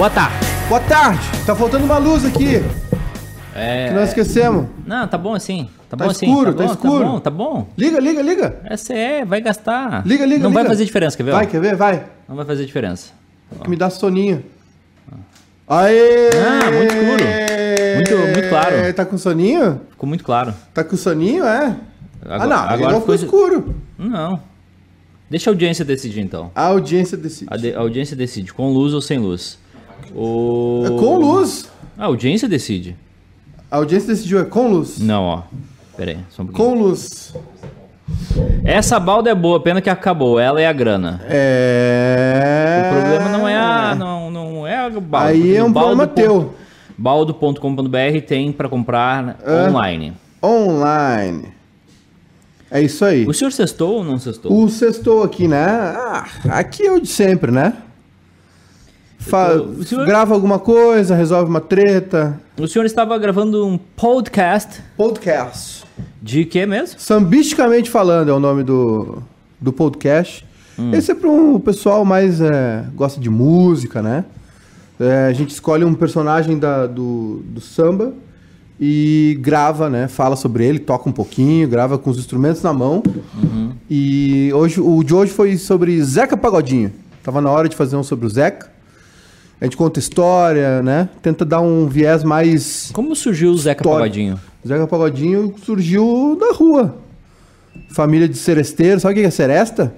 [0.00, 0.46] Boa tarde.
[0.66, 1.20] Boa tarde.
[1.44, 2.62] Tá faltando uma luz aqui.
[3.54, 3.88] É...
[3.88, 4.66] Que nós esquecemos.
[4.86, 5.68] Não, tá bom assim.
[5.90, 6.24] Tá, Tá bom assim.
[6.26, 7.04] escuro, tá, tá bom, escuro.
[7.04, 7.68] Tá bom, tá bom.
[7.76, 8.60] Liga, liga, liga.
[8.64, 10.02] Essa é, vai gastar.
[10.06, 10.72] Liga, liga, Não vai liga.
[10.72, 11.32] fazer diferença, quer ver?
[11.32, 11.76] Vai, quer ver?
[11.76, 12.02] Vai.
[12.26, 13.10] Não vai fazer diferença.
[13.62, 14.42] Que me dá soninho.
[15.68, 16.30] Aê!
[16.34, 17.24] Ah, muito escuro.
[17.96, 18.94] Muito- muito claro.
[18.94, 19.82] Tá com soninho?
[19.90, 20.54] Ficou muito claro.
[20.72, 21.76] Tá com soninho, é?
[22.24, 22.56] Agora- ah, não.
[22.56, 23.74] agora ficou- escuro.
[23.98, 24.40] Não.
[25.28, 26.50] Deixa a audiência decidir então.
[26.54, 27.52] A audiência decide.
[27.52, 29.59] A, de- a audiência decide, com luz ou sem luz.
[30.14, 30.82] O...
[30.86, 31.70] É com luz.
[31.98, 32.96] A audiência decide.
[33.70, 34.98] A audiência decidiu, é com luz.
[34.98, 35.42] Não, ó.
[35.96, 36.68] Pera aí, só um pouquinho.
[36.68, 37.34] Com luz.
[38.64, 40.38] Essa balda é boa, pena que acabou.
[40.38, 41.20] Ela é a grana.
[41.28, 42.82] É.
[42.86, 43.94] O problema não é a.
[43.94, 45.28] Não, não é a balda.
[45.28, 46.54] Aí é um problema baldo teu.
[46.98, 49.68] Baldo.com.br tem pra comprar É.
[49.68, 50.12] online.
[50.42, 51.48] Online.
[52.70, 53.26] É isso aí.
[53.26, 54.52] O senhor sextou ou não sextou?
[54.52, 55.64] O sextou aqui, né?
[55.66, 57.74] Ah, aqui é o de sempre, né?
[59.20, 62.40] Fa- Eu tô- o senhor- Grava alguma coisa, resolve uma treta.
[62.58, 65.84] O senhor estava gravando um podcast Podcast.
[66.22, 66.98] de quê mesmo?
[66.98, 69.22] Sambisticamente falando é o nome do,
[69.60, 70.44] do podcast.
[70.78, 70.92] Hum.
[70.94, 74.24] Esse é para um pessoal mais é, gosta de música, né?
[74.98, 78.12] É, a gente escolhe um personagem da- do, do samba
[78.80, 80.08] e grava, né?
[80.08, 83.02] Fala sobre ele, toca um pouquinho, grava com os instrumentos na mão.
[83.42, 83.72] Uhum.
[83.90, 86.90] E hoje, o de hoje foi sobre Zeca Pagodinho.
[87.22, 88.70] Tava na hora de fazer um sobre o Zeca.
[89.60, 91.08] A gente conta história, né?
[91.20, 93.98] Tenta dar um viés mais Como surgiu o Zeca História.
[94.06, 94.40] Pagodinho?
[94.66, 96.96] Zeca Pagodinho surgiu na rua.
[97.90, 98.98] Família de seresteiro.
[99.00, 99.92] Sabe o que é seresta?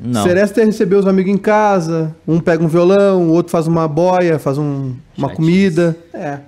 [0.00, 0.22] Não.
[0.22, 2.14] Seresta é receber os amigos em casa.
[2.26, 5.36] Um pega um violão, o outro faz uma boia, faz um- uma Chatice.
[5.36, 5.96] comida.
[6.12, 6.38] É.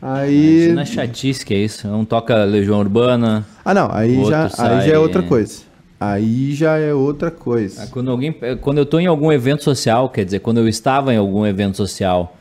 [0.00, 0.70] Aí.
[0.74, 1.88] não é chatice que é isso.
[1.88, 3.46] Um toca Legião Urbana.
[3.64, 3.88] Ah, não.
[3.90, 5.62] Aí, já, sai- aí já é outra coisa.
[5.98, 7.84] Aí já é outra coisa.
[7.84, 11.14] Ah, Quando, alguém, quando eu tô em algum evento social, quer dizer, quando eu estava
[11.14, 12.36] em algum evento social,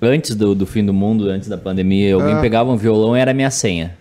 [0.00, 2.40] antes do, do fim do mundo, antes da pandemia, alguém Ah.
[2.40, 3.96] pegava um violão e era minha senha.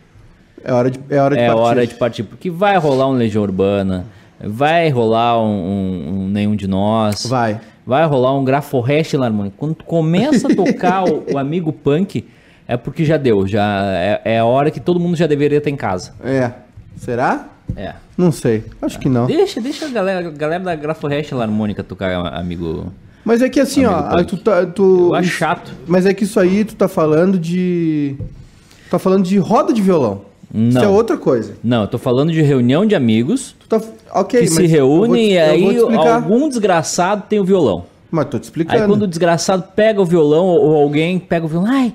[0.64, 1.62] É hora de, é hora de É partir.
[1.62, 4.06] hora de partir, porque vai rolar um Legião Urbana,
[4.40, 7.60] vai rolar um, um- um Nenhum de Nós, Vai.
[7.86, 9.56] vai rolar um Graforrest Larmônica.
[9.58, 12.26] Quando tu começa a tocar o, o Amigo Punk,
[12.68, 15.70] é porque já deu, já é, é a hora que todo mundo já deveria estar
[15.70, 16.14] em casa.
[16.24, 16.52] É.
[16.96, 17.50] Será?
[17.76, 17.94] É.
[18.18, 18.64] Não sei.
[18.82, 19.26] Acho que não.
[19.26, 22.92] Deixa, deixa a galera, a galera da Graforrest Larmônica tocar, amigo.
[23.26, 24.24] Mas é que assim, ó.
[24.24, 25.72] Tu, tá- tu- Eu acho chato.
[25.88, 28.16] Mas é que isso aí tu tá falando de.
[28.86, 30.22] Tu tá falando de roda de violão.
[30.54, 30.84] Isso Não.
[30.84, 31.56] é outra coisa.
[31.64, 33.82] Não, eu tô falando de reunião de amigos Tu tá.
[34.14, 37.86] Ok, que se reúnem te- e aí algum desgraçado tem o violão.
[38.12, 38.80] Mas tô te explicando.
[38.80, 41.92] Aí quando o desgraçado pega o violão ou alguém pega o violão, ai,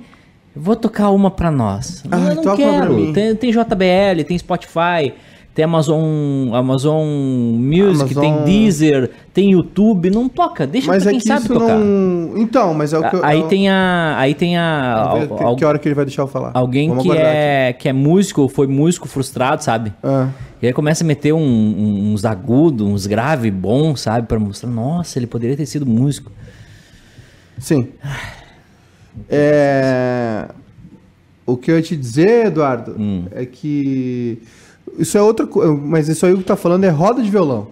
[0.56, 2.02] vou tocar uma pra nós.
[2.10, 3.12] Ah, eu não quero.
[3.12, 5.12] Tem, tem JBL, tem Spotify,
[5.58, 11.14] tem Amazon, Amazon Music, Amazon- tem Deezer, tem YouTube, não toca, deixa Mas pra é
[11.14, 11.76] quem que sabe tocar.
[11.76, 12.38] não.
[12.38, 13.24] Então, mas é o que eu.
[13.24, 14.94] Aí eu- tem a, aí tem a
[15.40, 16.52] al- que, hora que ele vai deixar eu falar.
[16.54, 19.92] alguém Vamos que é que é músico, ou foi músico frustrado, sabe?
[20.00, 20.28] Ah,
[20.62, 24.28] E aí começa a meter um- um- uns agudos, uns graves bons, sabe?
[24.28, 26.30] Pra mostrar, nossa, ele poderia ter sido músico.
[27.58, 27.88] sim.
[29.28, 30.46] É.
[31.44, 33.24] O que eu ia te dizer, Eduardo, Hum.
[33.32, 34.40] é que.
[34.98, 35.72] Isso é outra coisa.
[35.72, 37.68] Mas isso aí que tá falando é roda de violão.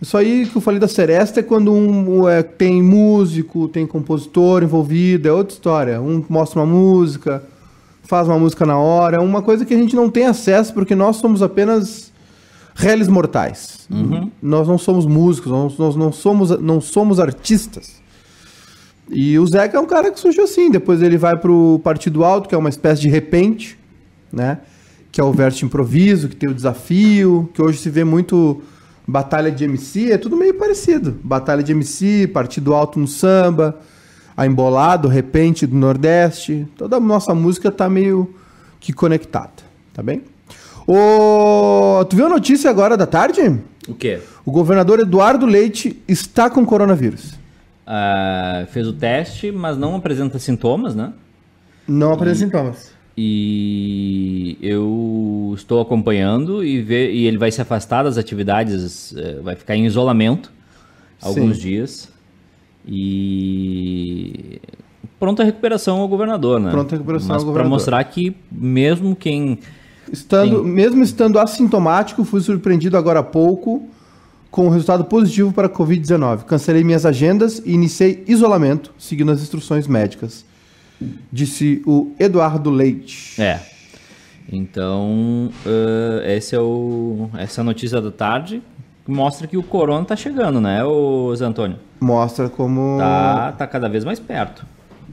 [0.00, 4.62] Isso aí que eu falei da Seresta é quando um é, tem músico, tem compositor
[4.62, 6.00] envolvido, é outra história.
[6.00, 7.42] Um mostra uma música,
[8.02, 10.96] faz uma música na hora, é uma coisa que a gente não tem acesso porque
[10.96, 12.12] nós somos apenas
[12.74, 13.86] réis mortais.
[14.42, 18.02] Nós não somos músicos, nós, nós não, somos, não somos artistas.
[19.08, 20.70] E o Zeca é um cara que surgiu assim.
[20.70, 23.78] Depois ele vai pro Partido Alto, que é uma espécie de repente,
[24.32, 24.58] né?
[25.12, 28.62] Que é o verso improviso, que tem o desafio, que hoje se vê muito
[29.06, 31.16] batalha de MC, é tudo meio parecido.
[31.22, 33.78] Batalha de MC, Partido Alto no samba,
[34.36, 36.66] a Embolado, Repente do Nordeste.
[36.76, 38.34] Toda a nossa música tá meio
[38.80, 39.52] que conectada,
[39.92, 40.22] tá bem?
[40.86, 43.40] Ô, tu viu a notícia agora da tarde?
[43.86, 44.20] O quê?
[44.44, 47.34] O governador Eduardo Leite está com coronavírus.
[47.86, 51.12] Ah, fez o teste, mas não apresenta sintomas, né?
[51.86, 52.92] Não apresenta sintomas.
[53.16, 59.54] E eu estou acompanhando e, vê, e ele vai se afastar das atividades, eh, vai
[59.54, 60.50] ficar em isolamento
[61.20, 61.62] alguns Sim.
[61.62, 62.08] dias.
[62.86, 64.60] E
[65.20, 66.70] pronta recuperação ao governador, né?
[66.70, 67.70] Pronta recuperação Mas ao Para governador.
[67.70, 69.58] mostrar que mesmo quem
[70.10, 73.88] Estando, mesmo estando assintomático, fui surpreendido agora há pouco
[74.50, 76.44] com o resultado positivo para a Covid-19.
[76.44, 80.44] Cancelei minhas agendas e iniciei isolamento, seguindo as instruções médicas.
[81.32, 83.40] Disse o Eduardo Leite.
[83.40, 83.58] É.
[84.50, 88.62] Então, eh, esse é o, essa é a notícia da tarde.
[89.06, 91.76] mostra que o corona tá chegando, né, o Zé Antônio?
[92.00, 94.64] Mostra como Tá, tá cada vez mais perto.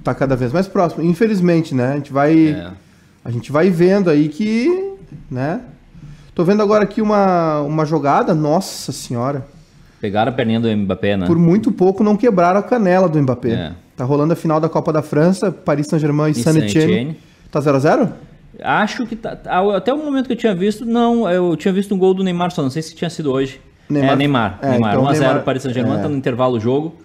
[0.04, 1.04] tá cada vez mais próximo.
[1.04, 1.94] Infelizmente, né?
[1.94, 2.72] A gente vai É.
[3.24, 4.96] a gente vai vendo aí que,
[5.30, 5.62] né?
[6.34, 9.46] Tô vendo agora aqui uma, uma jogada, nossa senhora.
[10.02, 11.28] Pegaram a perninha do Mbappé, né?
[11.28, 13.52] Por muito pouco não quebraram a canela do Mbappé.
[13.52, 13.72] É.
[14.00, 17.20] Tá rolando a final da Copa da França, Paris Saint-Germain e E Saint-Etienne.
[17.52, 18.10] Tá 0 a 0
[18.64, 21.30] Acho que tá, tá- Até o momento que eu tinha visto, não.
[21.30, 23.60] Eu tinha visto um gol do Neymar só, não sei se tinha sido hoje.
[23.90, 24.60] Neymar- É, Neymar.
[24.62, 24.92] É, Neymar.
[24.94, 26.02] então 1x0 Neymar- Paris Saint-Germain, é.
[26.02, 26.96] tá no intervalo o jogo.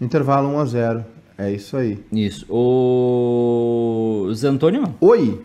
[0.00, 1.04] Intervalo 1 a 0
[1.36, 1.98] É isso aí.
[2.12, 2.46] Isso.
[2.52, 4.94] O Zé Antônio?
[5.00, 5.40] Oi.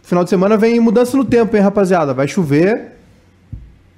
[0.00, 2.14] Final de semana vem mudança no tempo, hein, rapaziada?
[2.14, 2.92] Vai chover.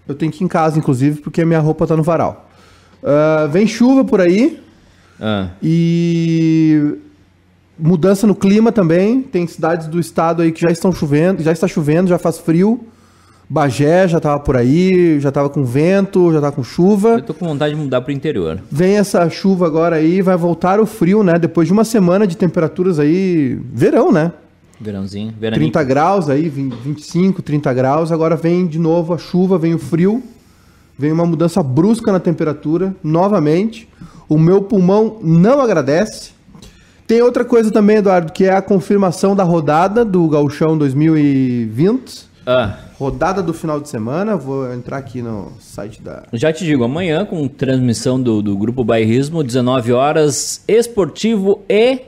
[0.09, 2.49] Eu tenho que ir em casa, inclusive, porque minha roupa tá no varal.
[3.05, 4.65] Ah, vem chuva por aí
[5.21, 6.97] Ah, e
[7.79, 9.23] mudança no clima também.
[9.23, 12.81] Tem cidades do estado aí que já estão chovendo, já está chovendo, já faz frio.
[13.49, 17.11] Bagé já tava por aí, já tava com vento, já tava com chuva.
[17.11, 18.61] eu tô com vontade de mudar pro interior.
[18.71, 21.39] Vem essa chuva agora aí, vai voltar o frio, né?
[21.39, 24.33] Depois de uma semana de temperaturas aí, verão, né?
[24.81, 25.71] Verãozinho, veraninho.
[25.73, 28.11] 30 graus aí, 20, 25, 30 graus.
[28.11, 30.23] Agora vem de novo a chuva, vem o frio,
[30.99, 33.89] vem uma mudança brusca na temperatura, novamente.
[34.29, 36.31] O meu pulmão não agradece.
[37.07, 42.27] Tem outra coisa também, Eduardo, que é a confirmação da rodada do Gauchão 2020.
[42.45, 44.37] Ah, Rodada do final de semana.
[44.37, 46.25] Vou entrar aqui no site da.
[46.33, 52.01] já te digo, amanhã com transmissão do, do Grupo Bairrismo, 19 horas, esportivo e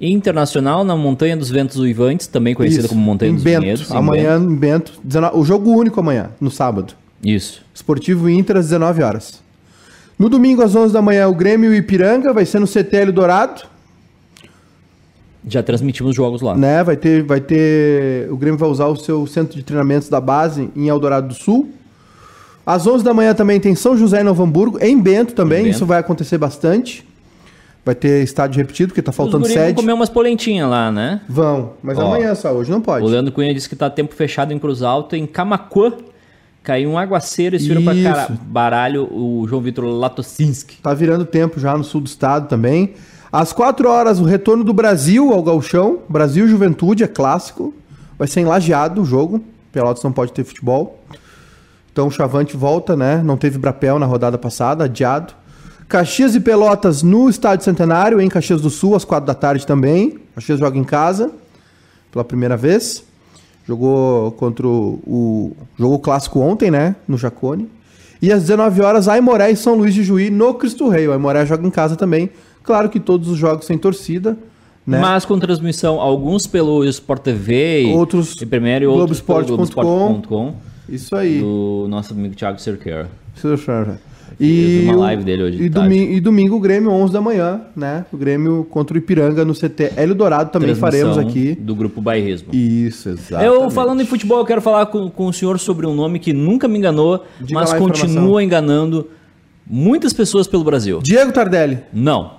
[0.00, 3.60] internacional na Montanha dos Ventos Uivantes, também conhecida Isso, como Montanha em dos Bento.
[3.60, 3.90] Vinhedos.
[3.92, 4.92] Amanhã em Bento.
[5.02, 6.94] 19 O jogo único amanhã, no sábado.
[7.24, 7.62] Isso.
[7.74, 9.42] Esportivo Inter às 19 horas.
[10.22, 13.10] No domingo às 11 da manhã, o Grêmio e o Ipiranga, vai ser no CTL
[13.10, 13.62] Dourado,
[15.44, 16.56] Já transmitimos jogos lá.
[16.56, 16.84] né?
[16.84, 20.70] Vai ter, vai ter, o Grêmio vai usar o seu centro de treinamentos da base
[20.76, 21.70] em Eldorado do Sul.
[22.64, 25.64] Às 11 da manhã também tem São José e Novo Hamburgo, em Bento também, Em
[25.64, 25.74] Bento.
[25.74, 27.04] isso vai acontecer bastante.
[27.84, 29.74] Vai ter estádio repetido, porque tá faltando guris vão sede.
[29.74, 31.20] comer umas polentinhas lá, né?
[31.28, 33.04] Vão, mas Ó, amanhã só, hoje não pode.
[33.04, 35.92] O Leandro Cunha disse que tá tempo fechado em Cruz Alta, em Camacuã.
[36.62, 40.76] Caiu um aguaceiro e se virou pra cara, baralho o João Vitor Latocinski.
[40.80, 42.94] Tá virando tempo já no sul do estado também.
[43.32, 46.00] Às 4 horas, o retorno do Brasil ao Galchão.
[46.08, 47.74] Brasil Juventude, é clássico.
[48.16, 49.42] Vai ser em Lajeado o jogo.
[49.72, 51.02] Pelotas não pode ter futebol.
[51.90, 53.22] Então o Chavante volta, né?
[53.24, 55.34] Não teve Brapel na rodada passada, adiado.
[55.88, 60.20] Caxias e Pelotas no Estádio Centenário, em Caxias do Sul, às 4 da tarde também.
[60.34, 61.32] Caxias joga em casa
[62.10, 63.04] pela primeira vez.
[63.66, 66.96] Jogou contra o, o jogo clássico ontem, né?
[67.06, 67.68] No Jacone.
[68.20, 71.08] E às 19 horas, Aimoré e São Luís de Juí no Cristo Rei.
[71.08, 72.30] O Aimoré joga em casa também.
[72.62, 74.36] Claro que todos os jogos sem torcida,
[74.86, 75.00] né?
[75.00, 78.92] Mas com transmissão, alguns pelo Sport TV, e- Outros e Primeiro.
[78.92, 80.54] Globoesporte.com,
[80.88, 81.40] Isso aí.
[81.40, 83.08] do nosso amigo Thiago Cerqueira.
[84.40, 85.88] E, uma live dele hoje de E, tarde.
[85.88, 88.04] domingo, e domingo, o Grêmio, 11 da manhã, né?
[88.12, 91.54] O Grêmio contra o Ipiranga no CT Hélio Dourado também faremos aqui.
[91.54, 92.54] do Grupo Bairrismo.
[92.54, 93.44] Isso, exato.
[93.44, 96.32] Eu, falando em futebol, eu quero falar com, com o senhor sobre um nome que
[96.32, 99.08] nunca me enganou, Diga mas continua enganando
[99.66, 101.00] muitas pessoas pelo Brasil.
[101.02, 101.78] Diego Tardelli.
[101.92, 102.32] Não,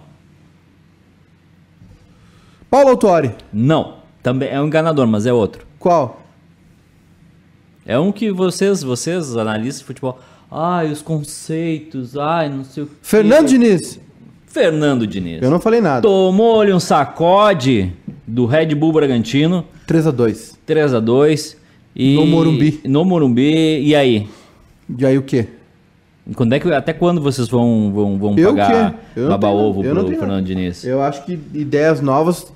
[2.69, 3.31] Paulo Autori.
[3.51, 4.01] não.
[4.23, 5.65] Também é um enganador, mas é outro.
[5.77, 6.21] Qual?
[7.85, 10.17] É um que vocês, vocês, analistas de futebol,
[10.53, 12.93] ai, os conceitos, ai, não sei o quê.
[13.01, 13.99] Fernando Diniz.
[14.47, 15.41] Fernando Diniz.
[15.41, 16.01] Eu não falei nada.
[16.01, 17.91] Tomou-lhe um sacode
[18.27, 21.57] do Red Bull Bragantino, 3 a 2 3 a 2
[21.95, 22.81] e No Morumbi.
[22.85, 23.79] No Morumbi.
[23.81, 24.27] E aí?
[24.97, 25.47] E aí o quê?
[26.35, 28.97] Quando é que, até quando vocês vão, vão, vão Eu pagar quê?
[29.17, 30.41] Eu não baba tenho- ovo eu não pro Fernando nada.
[30.43, 30.85] Diniz?
[30.85, 32.47] Eu acho que ideias novas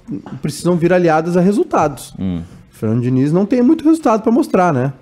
[0.42, 2.14] precisam vir aliadas a resultados.
[2.18, 2.42] Hum.
[2.70, 4.94] Fernando Diniz não tem muito resultado pra mostrar, né?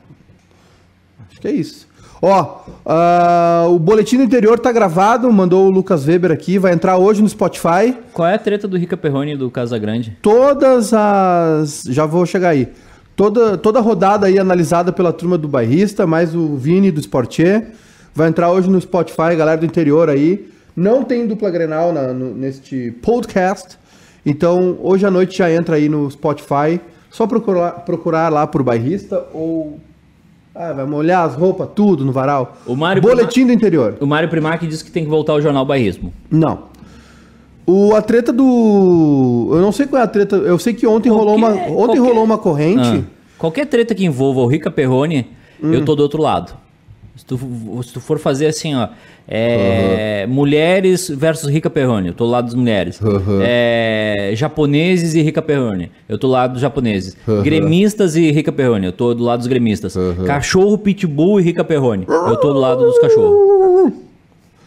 [1.29, 1.84] Acho que é isso.
[2.21, 6.97] Ó, ah, o Boletim do Interior tá gravado, mandou o Lucas Weber aqui, vai entrar
[6.97, 7.95] hoje no Spotify.
[8.13, 10.17] Qual é a treta do Rica Perrone e do Casagrande?
[10.21, 11.83] Todas as.
[11.89, 12.69] Já vou chegar aí.
[13.15, 17.71] Toda, toda a rodada aí analisada pela turma do bairrista, mais o Vini do Sportier.
[18.13, 20.49] Vai entrar hoje no Spotify, galera do interior aí.
[20.75, 23.77] Não tem dupla Grenal na- no- neste podcast.
[24.25, 26.79] Então, hoje à noite já entra aí no Spotify.
[27.09, 29.79] Só procurar, procurar lá por bairrista ou.
[30.55, 32.55] Ah, vai molhar as roupas, tudo no varal.
[32.65, 33.97] O Mário Boletim do interior.
[33.99, 36.13] O Mário Primac disse que tem que voltar ao Jornal Bairrismo.
[36.31, 36.73] Não.
[37.67, 39.49] O, a treta do.
[39.51, 40.35] Eu não sei qual é a treta.
[40.37, 41.47] Eu sei que ontem rolou uma.
[41.51, 43.03] Qualquer- Ontem qualquer- rolou uma corrente.
[43.05, 45.27] Ah, qualquer treta que envolva o Rica Perrone,
[45.61, 45.73] Hum.
[45.73, 46.53] eu tô do outro lado.
[47.15, 47.39] Se tu,
[47.81, 48.89] se tu for fazer assim, ó.
[49.25, 52.99] é, Mulheres versus Rica Perrone, eu tô do lado das mulheres.
[52.99, 53.39] Uhum.
[53.41, 57.15] É, japoneses e Rica Perrone, eu tô do lado dos japoneses.
[57.41, 59.95] Gremistas e Rica Perrone, eu tô do lado dos gremistas.
[60.27, 63.93] Cachorro, pitbull e Rica Perrone, eu tô do lado dos cachorros.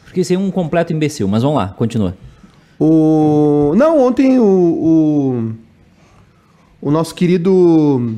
[0.05, 2.17] Porque esse é um completo imbecil, mas vamos lá, continua.
[2.81, 3.75] O...
[3.76, 5.52] Não, ontem o, o,
[6.81, 8.14] o nosso querido.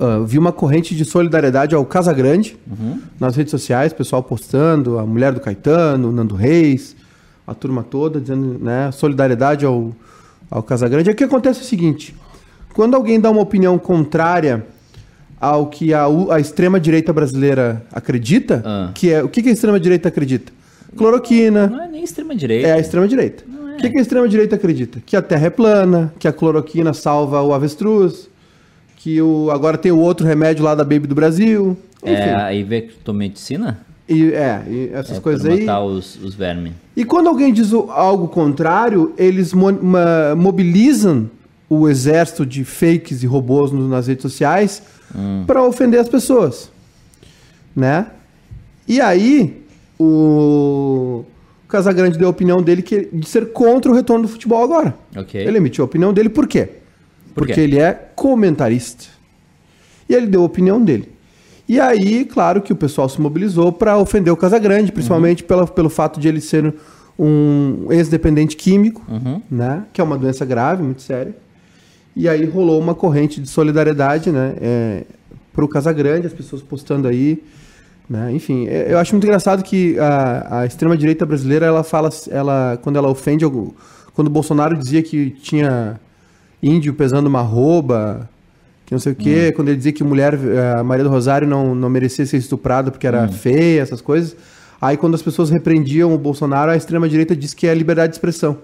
[0.00, 2.56] Ah, vi uma corrente de solidariedade ao Casagrande
[3.20, 6.96] nas redes sociais, pessoal postando, a mulher do Caetano, o Nando Reis,
[7.46, 9.92] a turma toda, dizendo né, solidariedade ao,
[10.50, 11.08] ao Casagrande.
[11.10, 12.14] E o que acontece é o seguinte:
[12.74, 14.64] quando alguém dá uma opinião contrária
[15.40, 18.90] ao que a, a extrema-direita brasileira acredita, Ah.
[18.94, 20.52] que é o que, que a extrema-direita acredita?
[20.96, 22.66] Cloroquina, Não é nem extrema-direita.
[22.66, 23.44] é a extrema-direita.
[23.46, 23.74] Não é.
[23.74, 25.00] O que, que a extrema-direita acredita?
[25.06, 28.28] Que a Terra é plana, que a cloroquina salva o avestruz,
[29.00, 31.76] que o, agora tem o outro remédio lá da Baby do Brasil.
[32.02, 32.12] Enfim.
[32.14, 33.78] É a ivermectina?
[34.08, 35.60] E, é, e essas É, coisas aí.
[35.60, 36.72] matar os, os vermes.
[36.96, 39.78] E quando alguém diz o- algo contrário, eles mo-
[40.36, 41.30] mobilizam
[41.70, 44.82] o exército de fakes e robôs nas redes sociais
[45.46, 46.70] para ofender as pessoas,
[47.76, 48.06] né?
[48.88, 49.62] E aí
[50.00, 51.24] o
[51.68, 54.94] Casagrande deu a opinião dele que de ser contra o retorno do futebol agora.
[55.14, 55.38] Ok.
[55.40, 56.70] Ele emitiu a opinião dele por quê?
[57.38, 59.04] Por Porque ele é comentarista.
[60.08, 61.08] E ele deu a opinião dele.
[61.68, 65.90] E aí, claro que o pessoal se mobilizou para ofender o Casagrande, principalmente pela, pelo
[65.90, 66.74] fato de ele ser
[67.18, 69.42] um ex-dependente químico, Uhum.
[69.50, 69.84] né?
[69.92, 71.34] Que é uma doença grave, muito séria.
[72.16, 74.54] E aí rolou uma corrente de solidariedade, né?
[74.60, 75.04] É,
[75.52, 77.42] para o Casagrande, as pessoas postando aí.
[78.08, 78.32] Né?
[78.32, 82.96] Enfim, é- eu acho muito engraçado que a, a extrema-direita brasileira, ela fala, ela, quando
[82.96, 83.44] ela ofende,
[84.14, 86.00] quando o Bolsonaro dizia que tinha
[86.62, 88.28] índio pesando uma arroba,
[88.86, 90.38] que não sei o quê, quando ele dizia que mulher,
[90.78, 94.34] a Maria do Rosário não, não merecia ser estuprada porque era feia, essas coisas.
[94.80, 98.58] Aí quando as pessoas repreendiam o Bolsonaro, a extrema-direita diz que é liberdade de expressão.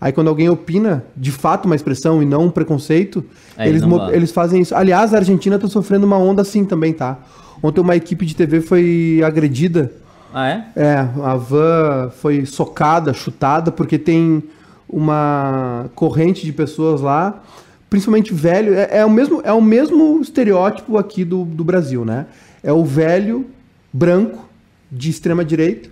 [0.00, 3.24] Aí quando alguém opina, de fato, uma expressão e não um preconceito,
[3.56, 3.82] Aí eles,
[4.12, 4.74] eles fazem isso.
[4.74, 7.18] Aliás, a Argentina está sofrendo uma onda assim também, tá?
[7.62, 9.90] Ontem uma equipe de TV foi agredida.
[10.32, 10.64] Ah, é?
[10.76, 14.44] É, a van foi socada, chutada, porque tem
[14.88, 17.42] uma corrente de pessoas lá,
[17.90, 18.74] principalmente velho.
[18.74, 22.26] É, é o, mesmo, é o mesmo estereótipo aqui do, do Brasil, né?
[22.62, 23.46] É o velho
[23.92, 24.48] branco
[24.90, 25.88] de extrema direita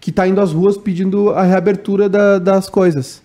[0.00, 3.22] que está indo às ruas pedindo a reabertura da- das coisas.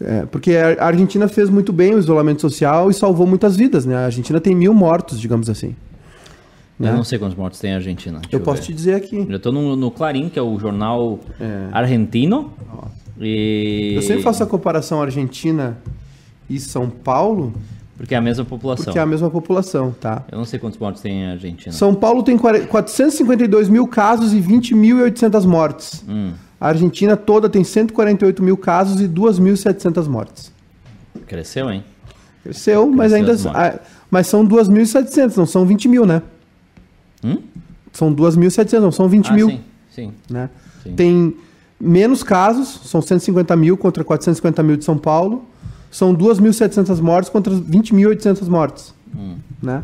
[0.00, 3.94] É, porque a Argentina fez muito bem o isolamento social e salvou muitas vidas, né?
[3.96, 5.74] A Argentina tem mil mortos, digamos assim.
[6.80, 6.92] Eu Né?
[6.92, 8.18] não sei quantos mortos tem a Argentina.
[8.20, 8.66] Deixa Eu posso ver.
[8.68, 9.26] te dizer aqui.
[9.28, 11.66] Eu tô no, no Clarim, que é o jornal É.
[11.70, 12.50] argentino.
[13.24, 13.92] E...
[13.94, 15.78] Eu sempre faço a comparação Argentina
[16.48, 17.52] e São Paulo,
[17.96, 18.84] Porque é a mesma população.
[18.86, 20.24] porque é a mesma população, tá?
[20.30, 21.72] Eu não sei quantos mortos tem a Argentina.
[21.72, 26.04] São Paulo tem 40 452 mil casos e 20.800 mortes.
[26.08, 30.52] Hum, A Argentina toda tem 148 mil casos e 2.700 mortes.
[31.26, 31.84] cresceu, hein?
[32.42, 33.32] Cresceu, mas Cresceu ainda.
[33.32, 33.62] as mortes.
[33.62, 36.22] ah, mas são 2.700, não são 20 mil, né?
[37.24, 37.38] Hum?
[37.92, 39.48] São 2.700, não são 20 ah, mil.
[39.48, 39.60] sim,
[39.90, 40.12] sim.
[40.28, 40.50] né?
[40.82, 40.94] Sim.
[40.94, 41.36] Tem
[41.84, 45.44] menos casos, são 150 mil contra 450 mil de São Paulo.
[45.90, 48.94] São 2.700 mortes contra 20.800 mortes.
[49.14, 49.36] Hum.
[49.62, 49.82] Né?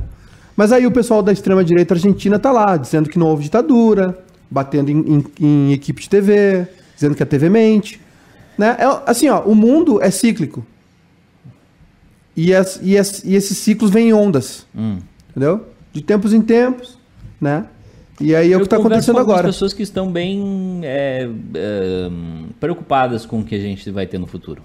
[0.56, 4.18] Mas aí o pessoal da extrema-direita argentina tá lá, dizendo que não houve ditadura,
[4.50, 5.24] batendo em, em-
[5.68, 8.00] em equipe de TV, dizendo que a TV mente.
[8.56, 8.76] Né?
[8.78, 10.64] É, assim, ó, o mundo é cíclico.
[12.36, 14.98] E, as- e as- e esses ciclos vêm em ondas, Hum.
[15.30, 15.66] entendeu?
[15.92, 16.98] De tempos em tempos,
[17.40, 17.64] né?
[18.20, 19.44] E aí é o que está acontecendo agora.
[19.44, 22.10] pessoas que estão bem é, é,
[22.58, 24.62] preocupadas com o que a gente vai ter no futuro.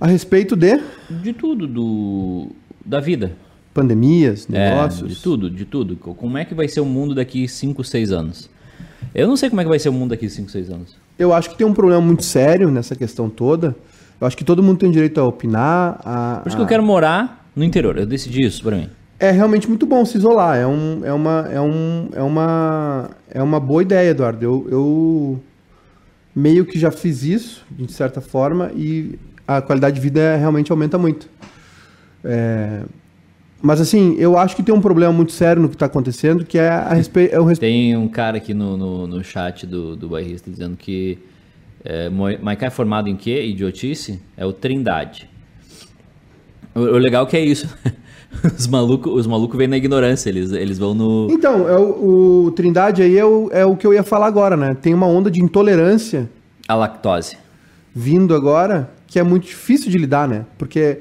[0.00, 2.48] A respeito de De tudo, do,
[2.84, 3.32] da vida.
[3.72, 5.08] pandemias, É, negócios.
[5.16, 5.96] de tudo, de tudo.
[5.96, 8.50] Como é que vai ser o mundo daqui 5, 6 anos?
[9.14, 10.96] Eu não sei como é que vai ser o mundo daqui 5, 6 anos.
[11.18, 13.74] Eu acho que tem um problema muito sério nessa questão toda.
[14.20, 16.00] Eu acho que todo mundo tem direito a opinar.
[16.04, 17.96] A, Por isso que a- eu quero morar no interior.
[17.96, 18.88] Eu decidi isso pra mim.
[19.18, 20.58] É realmente muito bom se isolar.
[20.58, 24.44] É, um, é, uma, é, um, é, uma, é uma boa ideia, Eduardo.
[24.44, 25.42] Eu, eu
[26.34, 29.18] meio que já fiz isso, de certa forma, e
[29.48, 31.28] a qualidade de vida realmente aumenta muito.
[32.22, 32.82] É,
[33.62, 36.58] mas assim, eu acho que tem um problema muito sério no que está acontecendo, que
[36.58, 37.34] é a respeito.
[37.34, 37.60] É respe...
[37.60, 41.18] Tem um cara aqui no, no, no chat do, do bairrista dizendo que
[41.82, 42.10] é,
[42.60, 43.44] é formado em quê?
[43.46, 44.20] Idiotice?
[44.36, 45.28] É o Trindade.
[46.74, 47.74] O, o legal é que é isso.
[48.58, 51.28] Os malucos os maluco vêm na ignorância, eles, eles vão no.
[51.30, 54.56] Então, é o, o Trindade aí é o, é o que eu ia falar agora,
[54.56, 54.74] né?
[54.80, 56.28] Tem uma onda de intolerância
[56.68, 57.36] A lactose.
[57.94, 60.44] vindo agora que é muito difícil de lidar, né?
[60.58, 60.98] Porque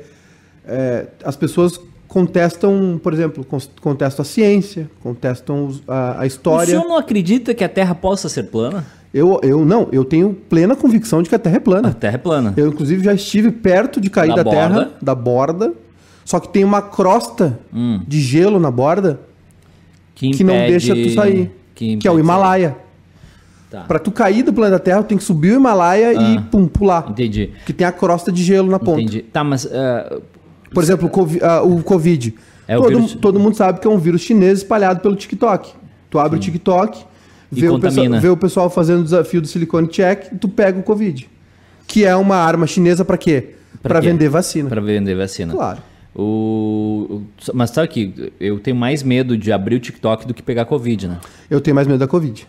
[0.68, 3.46] é, as pessoas contestam, por exemplo,
[3.82, 6.68] contestam a ciência, contestam a, a O história.
[6.68, 8.86] senhor não acredita que a Terra possa ser plana?
[9.14, 11.94] Eu, eu não, eu tenho plena convicção de que a Terra é A plana.
[11.94, 12.54] Terra é plana.
[12.56, 15.74] Eu, inclusive, já estive perto de cair Da da, Terra, da borda,
[16.26, 18.02] só que tem uma crosta Hum.
[18.06, 19.22] de gelo na borda
[20.14, 22.76] que não impede- deixa tu sair, Que, que é o Himalaia.
[23.70, 23.82] Tá.
[23.82, 26.44] Pra tu cair do planeta Terra, tem que subir o Himalaia e Ah.
[26.50, 27.06] pum, pular.
[27.10, 27.52] Entendi.
[27.66, 29.02] Que tem a crosta de gelo na ponta.
[29.02, 29.22] Entendi.
[29.22, 29.66] Tá, mas.
[29.72, 30.20] ah,
[30.74, 32.34] Por exemplo, o ah, o Covid.
[32.68, 35.72] É o todo, vírus- todo mundo sabe que é um vírus chinês espalhado pelo TikTok.
[36.10, 37.04] Tu abre o TikTok,
[37.52, 40.48] E vê o, pessoal, vê o pessoal fazendo o desafio do silicone check e tu
[40.50, 41.30] pega o Covid.
[41.88, 43.52] Que é uma arma chinesa pra quê?
[43.84, 44.02] Quê?
[44.02, 44.68] vender vacina.
[44.70, 45.54] pra vender vacina.
[45.54, 45.80] Claro.
[46.16, 47.22] O,
[47.54, 51.08] mas sabe que eu tenho mais medo de abrir o TikTok do que pegar Covid,
[51.10, 51.20] né?
[51.50, 52.48] Eu tenho mais medo da Covid.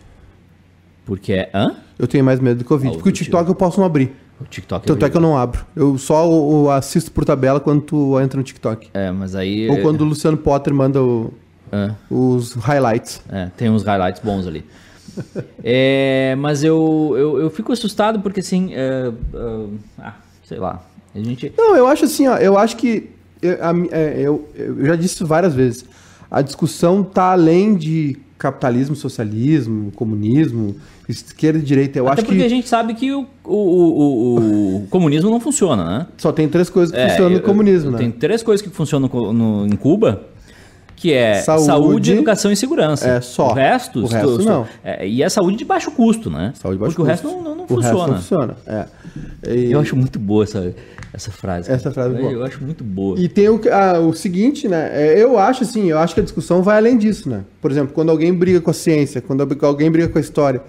[1.05, 1.51] Porque é.
[1.53, 1.75] Hã?
[1.99, 2.91] Eu tenho mais medo do Covid.
[2.93, 4.15] Ah, porque o TikTok eu posso não abrir.
[4.41, 5.65] O TikTok Tanto é que eu não abro.
[5.75, 8.89] Eu só assisto por tabela quando tu entra no TikTok.
[8.93, 9.69] É, mas aí.
[9.69, 11.33] Ou quando o Luciano Potter manda o-
[11.73, 13.21] É, os highlights.
[13.31, 14.65] é, tem uns highlights bons ali.
[15.65, 18.73] É, mas eu, eu, eu fico assustado porque assim.
[18.75, 19.67] é, é,
[19.99, 20.83] ah, sei lá.
[21.15, 21.53] A gente.
[21.57, 23.09] Não, eu acho assim, ó, eu acho que
[23.43, 25.85] eu, a é, eu, eu já disse várias vezes.
[26.31, 30.77] A discussão tá além de capitalismo, socialismo, comunismo,
[31.09, 31.99] esquerda e direita.
[31.99, 35.41] Eu Até acho porque a que gente sabe que o, o, o, o- comunismo não
[35.41, 36.07] funciona, né?
[36.19, 37.99] só tem três coisas que É, funcionam no comunismo, né?
[37.99, 40.23] Tem três coisas que funcionam co- no- em Cuba,
[40.97, 43.07] que é saúde, Saúde, educação e segurança.
[43.07, 43.51] é, só.
[43.51, 44.67] O resto, O resto, não.
[44.83, 46.53] é, e é saúde de baixo custo, né?
[46.57, 47.29] Saúde baixo Porque o custo.
[47.29, 48.07] resto não, não, não O resto funciona.
[48.07, 48.57] não funciona.
[48.67, 48.87] É.
[49.55, 50.75] E, Eu acho muito boa essa,
[51.13, 51.71] essa frase.
[51.71, 52.33] Essa frase é eu, boa.
[52.33, 53.21] eu acho muito boa.
[53.21, 54.89] e tem o, que- ah, o seguinte, né?
[54.93, 57.43] é, Eu acho assim, eu acho que a discussão vai além disso, né?
[57.61, 60.63] Por exemplo, quando alguém briga com a ciência, quando alguém briga com a história,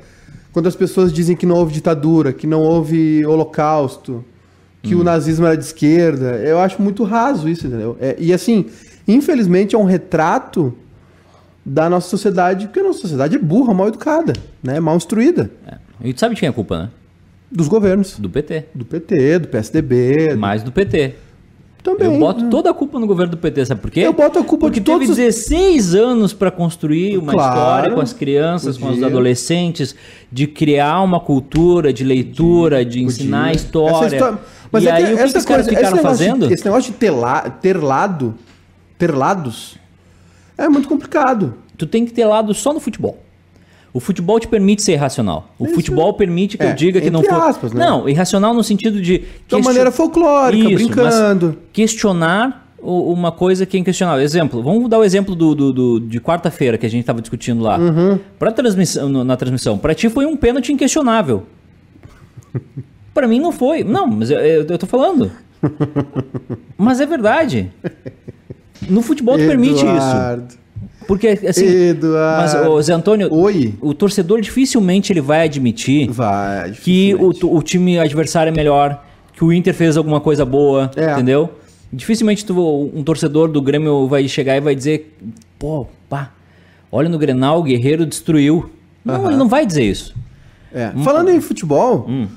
[0.52, 4.26] quando as pessoas dizem que não houve ditadura, que não houve holocausto,
[4.84, 5.02] que Hum.
[5.02, 7.96] o nazismo era de esquerda, eu acho muito raso isso, entendeu?
[8.00, 8.66] É, e assim,
[9.08, 10.74] infelizmente é um retrato
[11.66, 14.34] da nossa sociedade, porque a nossa sociedade é burra, mal educada,
[14.64, 14.80] né?
[14.80, 15.52] Mal instruída.
[15.68, 15.76] É.
[16.04, 16.90] E tu sabe de quem é a culpa, né?
[17.52, 18.18] Dos governos.
[18.20, 18.66] Do PT.
[18.74, 21.16] Do PT, do PSDB, Mais do PT.
[21.84, 22.08] também.
[22.14, 22.50] eu boto né?
[22.50, 24.02] toda a culpa no governo do PT, sabe por quê?
[24.02, 27.54] Eu boto a culpa Porque de todos teve os- 16 anos para construir uma Claro,
[27.58, 29.08] história com as crianças, com os podia.
[29.08, 29.96] adolescentes,
[30.32, 33.56] de criar uma cultura de leitura, de ensinar Podia.
[33.56, 34.16] história.
[34.16, 34.40] História-
[34.72, 36.26] Mas e é que aí o que, que os caras coisa- esse ficaram negócio de-
[36.32, 36.54] fazendo?
[36.54, 38.36] esse negócio de ter, la- ter lado,
[38.98, 39.78] ter lados,
[40.58, 41.54] é muito complicado.
[41.78, 43.24] Tu tem que ter lado só no futebol.
[43.94, 45.50] O futebol te permite ser irracional.
[45.58, 45.76] O Isso.
[45.76, 47.50] futebol permite que É, eu diga que não entre foi.
[47.50, 47.84] aspas, né?
[47.86, 49.24] Não, irracional no sentido de.
[49.48, 51.58] De uma maneira folclórica, Isso, brincando.
[51.74, 54.24] questionar uma coisa que é inquestionável.
[54.24, 57.62] Exemplo, vamos dar o exemplo do, do- do- de quarta-feira que a gente estava discutindo
[57.64, 57.78] lá.
[57.80, 58.20] Uhum.
[58.38, 61.44] Pra transmissão, na transmissão, pra ti foi um pênalti inquestionável.
[63.14, 63.84] Pra mim não foi.
[63.84, 65.32] Não, mas eu, eu, eu tô falando.
[66.78, 67.72] Mas é verdade.
[68.90, 70.58] No futebol tu permite isso.
[71.08, 71.66] Porque, assim.
[71.66, 72.72] Mas, Eduardo.
[72.72, 73.74] ô, Zé Antônio, Oi.
[73.82, 76.72] o torcedor dificilmente ele vai admitir Vai.
[76.72, 81.14] que o, o time adversário é melhor, que o Inter fez alguma coisa boa, É.
[81.14, 81.50] entendeu?
[81.94, 85.16] Dificilmente tu- um torcedor do Grêmio vai chegar e vai dizer,
[85.58, 86.32] pô, pá,
[86.92, 88.70] olha no Grenal, o Guerreiro destruiu.
[89.06, 89.28] Não, Aham.
[89.30, 90.14] ele não vai dizer isso.
[90.74, 90.92] É.
[91.06, 92.28] Falando em futebol, Hum.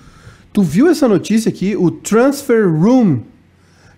[0.53, 1.77] tu viu essa notícia aqui?
[1.77, 3.23] O Transfer Room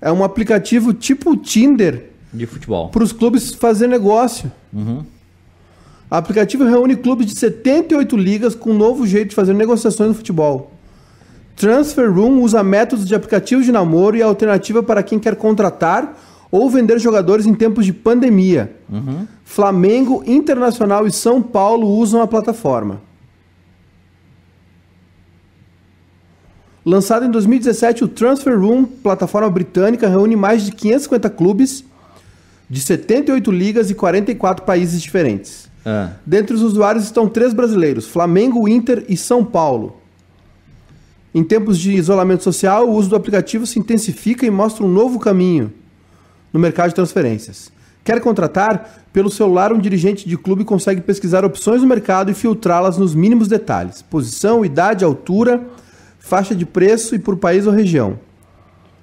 [0.01, 2.89] é um aplicativo tipo Tinder De futebol.
[2.89, 4.51] para os clubes fazer negócio.
[4.73, 5.05] Uhum.
[6.11, 10.15] O aplicativo reúne clubes de 78 ligas com um novo jeito de fazer negociações no
[10.15, 10.73] futebol.
[11.57, 16.19] Transfer Room usa métodos de aplicativos de namoro e alternativa para quem quer contratar
[16.51, 18.77] ou vender jogadores em tempos de pandemia.
[18.91, 19.27] Uhum.
[19.45, 23.01] Flamengo, Internacional e São Paulo usam a plataforma.
[26.85, 31.85] Lançado em 2017, o Transfer Room, plataforma britânica, reúne mais de 550 clubes
[32.73, 35.71] de 78 ligas e 44 países diferentes.
[35.85, 39.99] Ah, Dentre os usuários estão três brasileiros: Flamengo, Inter e São Paulo.
[41.35, 45.19] Em tempos de isolamento social, o uso do aplicativo se intensifica e mostra um novo
[45.19, 45.71] caminho
[46.51, 47.71] no mercado de transferências.
[48.03, 49.05] Quer contratar?
[49.13, 53.49] Pelo celular, um dirigente de clube consegue pesquisar opções no mercado e filtrá-las nos mínimos
[53.49, 55.63] detalhes: posição, idade, altura,
[56.19, 58.19] faixa de preço e por país ou região.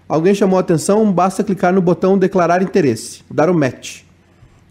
[0.09, 1.09] Alguém chamou a atenção?
[1.13, 4.01] Basta clicar no botão declarar interesse, dar o match.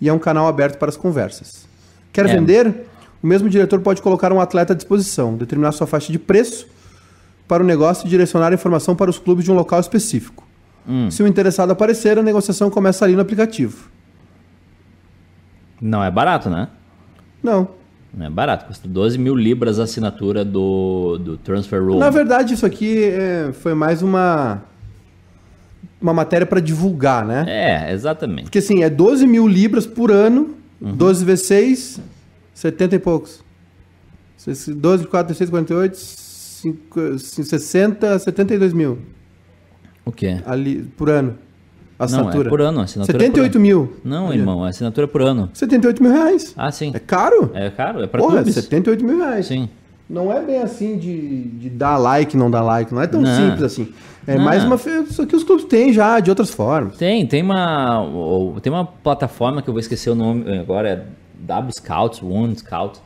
[0.01, 1.67] E é um canal aberto para as conversas.
[2.13, 2.33] Quer É.
[2.37, 2.87] vender?
[3.23, 6.67] O mesmo diretor pode colocar um atleta à disposição, determinar sua faixa de preço
[7.47, 10.45] para o negócio e direcionar a informação para os clubes de um local específico.
[10.89, 11.09] hum.
[11.11, 13.89] Se o interessado aparecer, a negociação começa ali no aplicativo.
[15.81, 16.69] Não é barato, né?
[17.43, 17.69] Não.
[18.13, 18.67] Não é barato.
[18.67, 21.99] Custa 12 mil libras a assinatura do, do Transfer Room.
[21.99, 24.63] Na verdade, isso aqui é, foi mais uma.
[26.01, 27.45] Uma matéria para divulgar, né?
[27.49, 28.45] É, exatamente.
[28.45, 30.95] Porque assim, é 12 mil libras por ano, Uhum.
[30.95, 32.01] 12 vezes 6,
[32.55, 33.43] 70 e poucos.
[34.77, 38.99] 12, 4, 6, 48, 5, 60, 72 mil
[40.05, 40.41] O quê?
[40.47, 41.37] ali, por ano.
[41.99, 42.47] A Não, assinatura.
[42.47, 43.61] é por ano, assinatura é por 78 ano.
[43.63, 43.97] mil.
[44.05, 45.51] Não, irmão, a assinatura é por ano.
[45.53, 46.55] 78 mil reais.
[46.57, 46.93] Ah, sim.
[46.95, 47.51] É caro?
[47.55, 48.55] É caro, é pra Porra, clubes.
[48.55, 49.47] 78 mil reais.
[49.47, 49.69] Sim.
[50.09, 52.95] Não é bem assim de, de dar like, não dar like.
[52.95, 53.37] Não é tão Não.
[53.37, 53.93] simples assim.
[54.27, 54.45] É Não.
[54.45, 54.77] mais uma.
[54.77, 56.97] Isso que os clubes têm já, de outras formas.
[56.97, 58.07] Tem, tem uma,
[58.63, 61.05] tem uma plataforma que eu vou esquecer o nome agora, é
[61.41, 63.01] W Scouts, One Scout,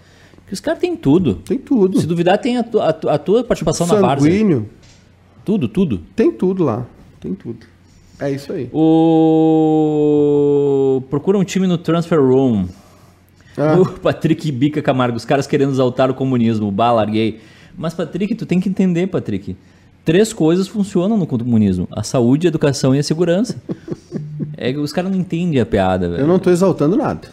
[0.47, 1.35] que os caras têm tudo.
[1.37, 1.99] Tem tudo.
[2.01, 4.31] Se duvidar, tem a, tu- a tu- a tua participação na Várzea.
[4.31, 4.69] Sanguíneo.
[5.45, 5.99] Tudo, tudo.
[6.15, 6.87] Tem tudo lá.
[7.21, 7.67] Tem tudo.
[8.21, 8.69] É isso aí.
[8.73, 11.03] O...
[11.11, 12.67] Procura um time no Transfer Room.
[13.57, 13.77] Ah.
[13.79, 17.41] O Patrick Bica Camargo, os caras querendo exaltar o comunismo, bah, larguei.
[17.77, 19.57] Mas, Patrick, tu tem que entender, Patrick.
[20.05, 23.57] Três coisas funcionam no comunismo: a saúde, a educação e a segurança.
[24.57, 26.23] é que os caras não entendem a piada, velho.
[26.23, 27.29] Eu não tô exaltando nada.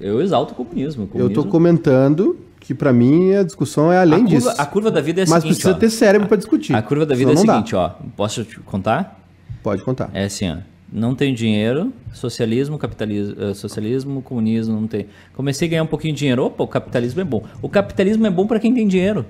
[0.00, 1.02] Eu exalto o comunismo.
[1.02, 1.42] o Eu comunismo...
[1.42, 4.54] tô comentando que pra mim a discussão é além a curva, disso.
[4.56, 5.78] A curva da vida é a Mas seguinte, precisa ó.
[5.78, 6.74] ter cérebro pra discutir.
[6.74, 7.52] A curva da vida é a não dá.
[7.54, 7.90] seguinte, ó.
[8.16, 9.20] Posso te contar?
[9.62, 10.10] Pode contar.
[10.14, 10.56] É assim, ó.
[10.92, 15.06] Não tenho dinheiro, socialismo, capitalismo, eh, socialismo, comunismo, não tem.
[15.34, 16.44] Comecei a ganhar um pouquinho de dinheiro.
[16.44, 17.42] Opa, o capitalismo é bom.
[17.62, 19.24] O capitalismo é bom para quem tem dinheiro.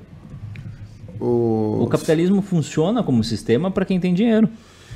[1.21, 1.83] O...
[1.85, 4.49] O capitalismo funciona como sistema para quem tem dinheiro.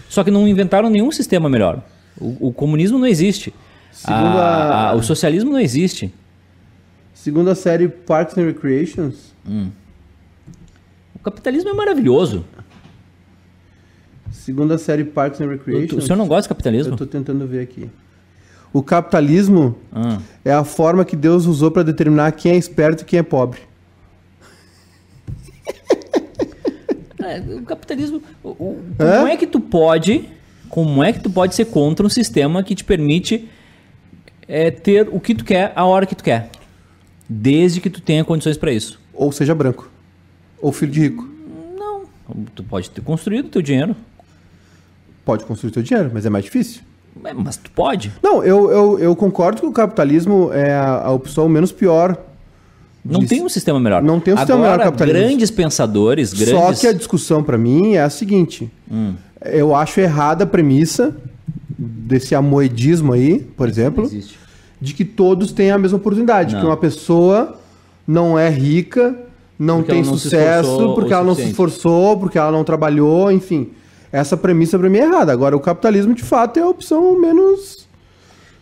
[0.08, 1.82] Só que não inventaram nenhum sistema melhor.
[2.20, 3.54] O, o comunismo não existe.
[3.92, 6.12] Segundo A- a- a- o socialismo não existe.
[7.14, 9.32] Segundo a série Parks and Recreations,
[11.14, 12.44] O capitalismo é maravilhoso.
[14.30, 16.92] Segundo a série Parks and O, Recreations, o senhor não gosta de capitalismo?
[16.92, 17.88] eu tô tentando ver aqui.
[18.72, 20.18] O capitalismo Ah.
[20.44, 23.60] é a forma que Deus usou pra determinar quem é esperto e quem é pobre.
[27.22, 28.22] É, o capitalismo.
[28.44, 30.28] o- o- como é que tu pode.
[30.68, 33.48] Como é que tu pode ser contra um sistema que te permite
[34.48, 36.50] é, ter o que tu quer a hora que tu quer?
[37.28, 39.00] Desde que tu tenha condições para isso.
[39.12, 39.90] Ou seja branco.
[40.60, 41.28] Ou filho de rico.
[41.76, 42.04] Não.
[42.54, 43.96] Tu pode ter construído o teu dinheiro.
[45.26, 46.82] Pode construir seu dinheiro, mas é mais difícil.
[47.20, 48.12] Mas tu pode.
[48.22, 52.16] Não, eu, eu, eu concordo que o capitalismo é a, a opção menos pior.
[53.04, 54.02] Não tem um sistema melhor.
[54.02, 55.20] Não tem um sistema Agora, melhor capitalismo.
[55.20, 56.80] grandes pensadores, Só grandes...
[56.80, 58.70] que a discussão pra mim é a seguinte.
[58.88, 59.14] Hum.
[59.44, 61.16] Eu acho errada a premissa
[61.76, 64.08] desse amoedismo aí, por exemplo,
[64.80, 66.54] de que todos têm a mesma oportunidade.
[66.54, 66.60] Não.
[66.60, 67.58] Que uma pessoa
[68.06, 69.16] não é rica,
[69.58, 73.70] não Porque tem não sucesso, porque ela não se esforçou, porque ela não trabalhou, enfim.
[74.16, 75.30] Essa premissa pra mim é errada.
[75.30, 77.86] Agora, o capitalismo, de fato, é a opção menos...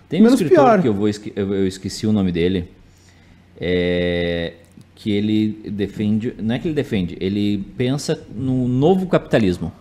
[0.08, 0.82] Tem um Menos escritor pior.
[0.82, 2.70] que eu, vou esque- eu, eu esqueci o nome dele.
[3.60, 4.54] É,
[4.94, 6.34] que ele defende.
[6.38, 9.72] Não é que ele defende, ele pensa no novo capitalismo.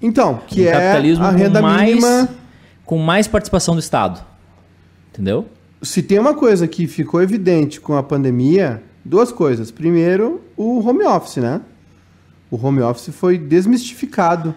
[0.00, 2.28] Então, que um é capitalismo a renda com mais, mínima...
[2.84, 4.24] com mais participação do Estado.
[5.12, 5.46] Entendeu?
[5.82, 9.70] Se tem uma coisa que ficou evidente com a pandemia, duas coisas.
[9.70, 11.60] Primeiro, o home office, né?
[12.50, 14.54] O home office foi desmistificado.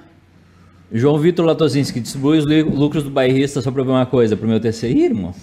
[0.91, 4.60] João Vitor Latozinski distribui os lucros do bairrista só pra ver uma coisa, pro meu
[4.60, 4.89] TC.
[4.89, 5.34] Ih, irmão,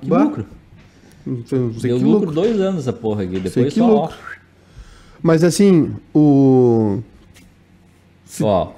[0.00, 0.46] que Bah, lucro.
[1.26, 2.34] Não sei, sei Deu que lucro, lucro.
[2.34, 3.32] dois anos essa porra aqui.
[3.34, 4.16] Sei Depois que só, lucro.
[5.22, 7.00] Mas assim, o.
[8.40, 8.44] ó.
[8.46, 8.72] ó.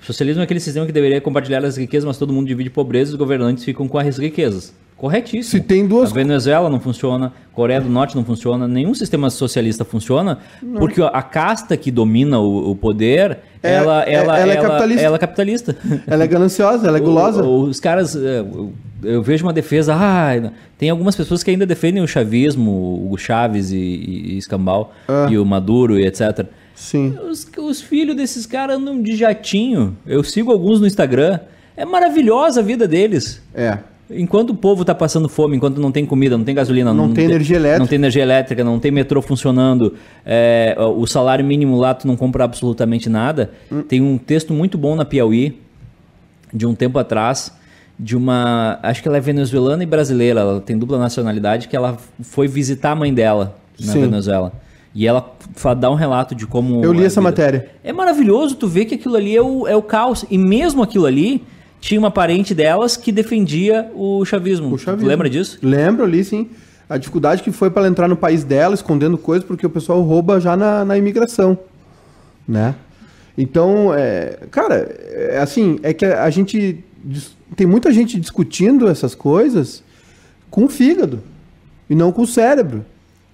[0.00, 3.14] Socialismo é aquele sistema que deveria compartilhar as riquezas, mas todo mundo divide pobreza e
[3.14, 4.72] os governantes ficam com as riquezas.
[4.96, 5.50] Corretíssimo.
[5.50, 9.84] Se tem duas- A Venezuela não funciona, Coreia do Norte não funciona, nenhum sistema socialista
[9.84, 10.38] funciona,
[10.78, 14.66] porque a casta que domina o, o poder, É- ela, é- ela, ela é ela-
[14.68, 15.02] capitalista.
[15.04, 15.76] ela é capitalista.
[16.06, 17.42] Ela é gananciosa, ela é gulosa.
[17.44, 19.94] O- o- Os caras, é, eu, eu vejo uma defesa.
[19.94, 24.94] Ah, tem algumas pessoas que ainda defendem o chavismo, o Chaves e, e, e Escambau,
[25.06, 25.28] Ah.
[25.30, 26.46] e o Maduro e etc.
[26.74, 27.16] Sim.
[27.28, 29.94] Os, os filhos desses caras andam de jatinho.
[30.06, 31.38] Eu sigo alguns no Instagram.
[31.76, 33.42] É maravilhosa a vida deles.
[33.54, 33.78] É.
[34.08, 37.24] Enquanto o povo tá passando fome, enquanto não tem comida, não tem gasolina, Não tem
[37.24, 37.78] energia elétrica.
[37.80, 42.16] não tem energia elétrica, não tem metrô funcionando, é, o salário mínimo lá tu não
[42.16, 43.50] compra absolutamente nada.
[43.70, 43.82] Hum.
[43.82, 45.60] Tem um texto muito bom na Piauí
[46.54, 47.52] de um tempo atrás
[47.98, 51.96] de uma, acho que ela é venezuelana e brasileira, ela tem dupla nacionalidade que ela
[52.22, 54.02] foi visitar a mãe dela na Sim.
[54.02, 54.52] Venezuela.
[54.94, 55.34] E ela
[55.78, 57.68] dá um relato de como Eu li a essa vida- matéria.
[57.82, 60.24] é maravilhoso tu ver que aquilo ali é o, é o caos.
[60.30, 61.42] E mesmo aquilo ali,
[61.80, 64.74] tinha uma parente delas que defendia o chavismo.
[64.74, 65.06] O chavismo.
[65.06, 65.58] Tu lembra disso?
[65.62, 66.48] Lembro ali, sim.
[66.88, 70.00] A dificuldade que foi para ela entrar no país dela, escondendo coisas, porque o pessoal
[70.02, 71.58] rouba já na, na imigração,
[72.46, 72.74] né?
[73.36, 76.82] Então, é, cara, é assim, é que a gente
[77.54, 79.82] tem muita gente discutindo essas coisas
[80.50, 81.22] com o fígado
[81.88, 82.84] e não com o cérebro,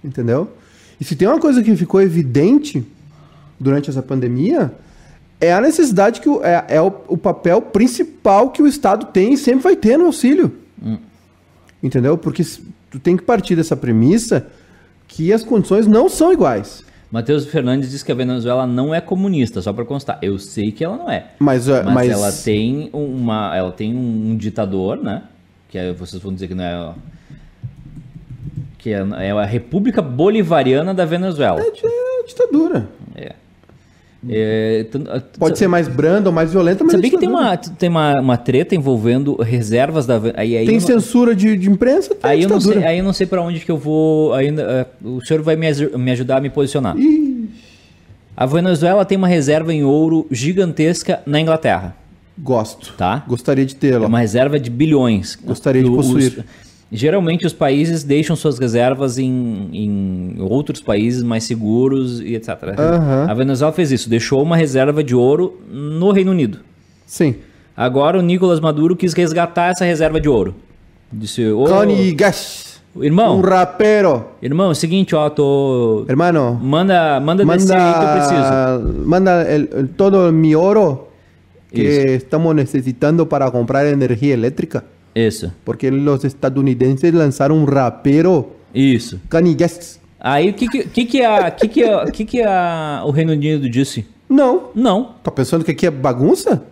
[0.03, 0.49] entendeu?
[0.99, 2.85] E se tem uma coisa que ficou evidente
[3.59, 4.73] durante essa pandemia
[5.43, 9.33] é a necessidade que o, é, é o, o papel principal que o Estado tem
[9.33, 10.51] e sempre vai ter no auxílio.
[11.81, 12.17] Entendeu?
[12.17, 12.43] Porque
[12.89, 14.47] tu tem que partir dessa premissa
[15.07, 16.83] que as condições não são iguais.
[17.11, 20.17] Matheus Fernandes diz que a Venezuela não é comunista, só pra constar.
[20.21, 21.27] Eu sei que ela não é.
[21.37, 25.23] Mas, é, Mas, mas, ela tem uma, ela tem um ditador, né?
[25.69, 26.93] Que é- vocês vão dizer que não é,
[28.79, 31.61] que é, é a República Bolivariana da Venezuela.
[31.61, 32.89] é ditadura.
[33.15, 33.35] É.
[34.29, 34.85] É,
[35.37, 37.49] Pode ser mais branda ou mais violenta, mas Sabia é que tem ditadura.
[37.51, 41.69] uma, tem uma, uma treta envolvendo reservas da aí, aí Tem não- censura de, de
[41.69, 44.33] imprensa, tem Aí eu, não sei, aí eu não sei pra onde que eu vou
[44.33, 44.61] ainda.
[44.61, 46.97] é, o senhor vai me, me ajudar a me posicionar.
[46.97, 47.49] Ih,
[48.35, 51.95] A Venezuela tem uma reserva em ouro gigantesca na Inglaterra,
[52.37, 52.93] gosto.
[52.97, 53.23] tá?
[53.27, 54.07] Gostaria de É tê-la.
[54.07, 55.37] uma reserva de bilhões.
[55.43, 56.45] Gostaria de Os- possuir.
[56.95, 62.49] Geralmente os países deixam suas reservas em, em outros países mais seguros e etc.
[62.77, 63.25] Aham.
[63.29, 66.59] A Venezuela fez isso, deixou uma reserva de ouro no Reino Unido.
[67.05, 67.35] Sim.
[67.75, 70.53] Agora o Nicolas Maduro quis resgatar essa reserva de ouro.
[71.11, 72.79] Disse, Kanye Gash.
[73.01, 74.25] irmão, Um rapero.
[74.41, 76.05] irmão, é o seguinte, ó, tô...
[76.07, 76.59] Hermano.
[76.61, 79.05] Manda, manda, descer aí que eu preciso.
[79.05, 81.07] Manda, manda el- todo mi oro
[81.71, 82.07] que Isso.
[82.23, 84.83] estamos necesitando para comprar energía eléctrica.
[85.15, 88.47] Isso, Porque los estadounidenses lanzaron un rapero.
[88.73, 89.19] isso.
[89.29, 89.99] Kanye Gash.
[90.19, 93.33] Aí o que que, que, que, a, que, que, a, que, que a, o Reino
[93.33, 94.05] Unido disse?
[94.29, 94.69] Não.
[94.73, 95.11] Não.
[95.23, 96.63] Tá pensando que aqui é bagunça?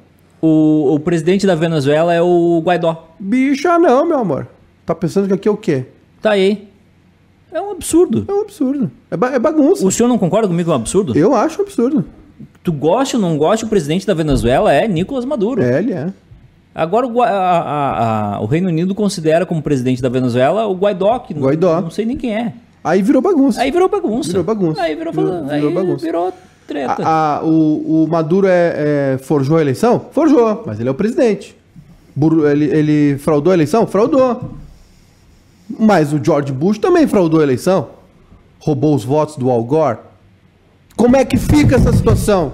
[0.41, 3.09] O, o presidente da Venezuela é o Guaidó.
[3.19, 4.47] Bicha não, meu amor.
[4.85, 5.85] Tá pensando que aqui é o quê?
[6.21, 6.67] Tá aí.
[7.51, 8.25] É um absurdo.
[8.27, 8.89] É um absurdo.
[9.11, 9.85] É, ba- é bagunça.
[9.85, 11.15] O senhor não concorda comigo que é um absurdo?
[11.17, 12.05] Eu acho um absurdo.
[12.63, 15.61] Tu gosta ou não gosta, o presidente da Venezuela é Nicolas Maduro.
[15.61, 16.07] É, ele é.
[16.73, 21.19] Agora o, a- a- a- o Reino Unido considera como presidente da Venezuela o Guaidó,
[21.19, 21.81] que não- Guaidó.
[21.81, 22.53] Não, sei nem quem é.
[22.83, 23.61] Aí virou bagunça.
[23.61, 24.29] Aí virou bagunça.
[24.29, 24.81] Virou bagunça.
[24.81, 26.05] Aí virou, Virou- aí virou bagunça.
[26.05, 26.33] virou
[26.65, 27.41] treta.
[27.43, 30.05] O, o Maduro é, é- forjou a eleição?
[30.11, 31.55] Forjou, mas ele é o presidente.
[32.51, 33.85] Ele, ele fraudou a eleição?
[33.85, 34.51] Fraudou.
[35.79, 37.89] Mas o George Bush também fraudou a eleição.
[38.59, 39.97] Roubou os votos do Al Gore.
[40.95, 42.53] Como é que fica essa situação?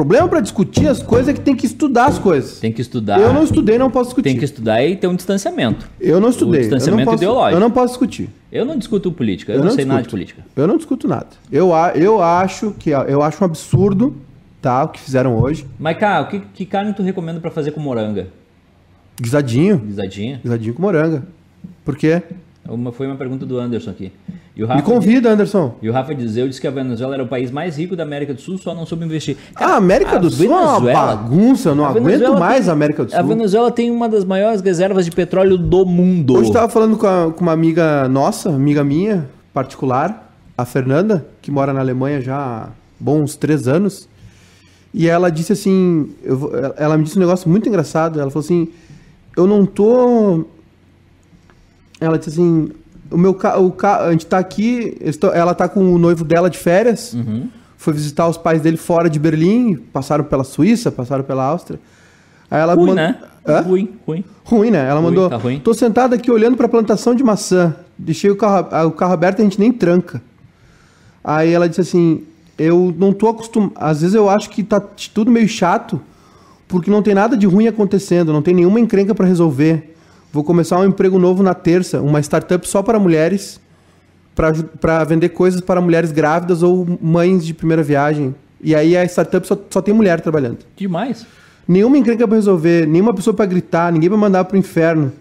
[0.00, 2.58] O problema para discutir as coisas é que tem que estudar as coisas.
[2.58, 3.20] Tem que estudar.
[3.20, 4.30] Eu não estudei, não posso discutir.
[4.30, 5.86] Tem que estudar e ter um distanciamento.
[6.00, 6.62] Eu não estudei.
[6.62, 7.56] distanciamento eu não posso, ideológico.
[7.56, 8.30] Eu não posso discutir.
[8.50, 10.16] Eu não discuto política, eu, não, sei nada de discuto.
[10.16, 10.44] política.
[10.56, 11.26] Eu não discuto nada.
[11.52, 14.16] Eu, eu acho que eu acho um absurdo,
[14.62, 15.66] tá, o que fizeram hoje.
[15.78, 18.28] Mas, cara, o que, que carne tu recomenda pra fazer com moranga?
[19.20, 20.40] Guisadinho, Guisadinha?
[20.42, 21.24] guisadinho com moranga.
[21.84, 22.22] Por quê?
[22.70, 24.12] Uma, foi uma pergunta do Anderson aqui.
[24.56, 25.74] E Me convida, Anderson.
[25.80, 28.34] e o Rafa Dizeu disse que a Venezuela era o país mais rico da América
[28.34, 29.36] do Sul, só não soube investir.
[29.56, 32.72] a América do Sul é uma bagunça, eu não a aguento Venezuela mais tem- a
[32.72, 33.28] América do A Sul.
[33.28, 36.34] Venezuela tem uma das maiores reservas de petróleo do mundo.
[36.34, 41.26] Hoje eu tava falando com, a- com uma amiga nossa, amiga minha, particular, a Fernanda,
[41.40, 44.08] que mora na Alemanha já há bons três anos.
[44.92, 48.20] E ela disse assim, eu ela me disse um negócio muito engraçado.
[48.20, 48.68] Ela falou assim,
[49.36, 50.44] eu não tô...
[52.00, 52.70] Ela disse assim,
[53.10, 53.58] o meu ca...
[53.58, 54.04] o ca...
[54.06, 57.48] a gente tá aqui, estou- ela tá com o noivo dela de férias, Uhum.
[57.76, 61.78] foi visitar os pais dele fora de Berlim, passaram pela Suíça, passaram pela Áustria.
[62.50, 63.18] Aí ela Ruim, mand- né?
[63.46, 63.60] Hã?
[63.60, 64.24] Ruim, ruim.
[64.44, 64.86] Ruim, né?
[64.88, 65.30] Ela Ruim, mandou.
[65.30, 65.60] tá ruim.
[65.60, 67.74] Tô sentado aqui olhando pra plantação de maçã.
[67.96, 70.20] Deixei o carro, o carro aberto e a gente nem tranca.
[71.22, 72.22] Aí ela disse assim:
[72.58, 73.72] Eu não tô acostumado.
[73.76, 74.80] Às vezes eu acho que tá
[75.14, 76.00] tudo meio chato,
[76.68, 79.89] porque não tem nada de ruim acontecendo, não tem nenhuma encrenca pra resolver.
[80.32, 83.60] Vou começar um emprego novo na terça, uma startup só para mulheres,
[84.80, 88.34] pra vender coisas para mulheres grávidas ou mães de primeira viagem.
[88.62, 90.58] E aí a startup só, só tem mulher trabalhando.
[90.76, 91.26] Demais.
[91.66, 95.12] Nenhuma encrenca pra resolver, nenhuma pessoa pra gritar, ninguém pra mandar pro inferno.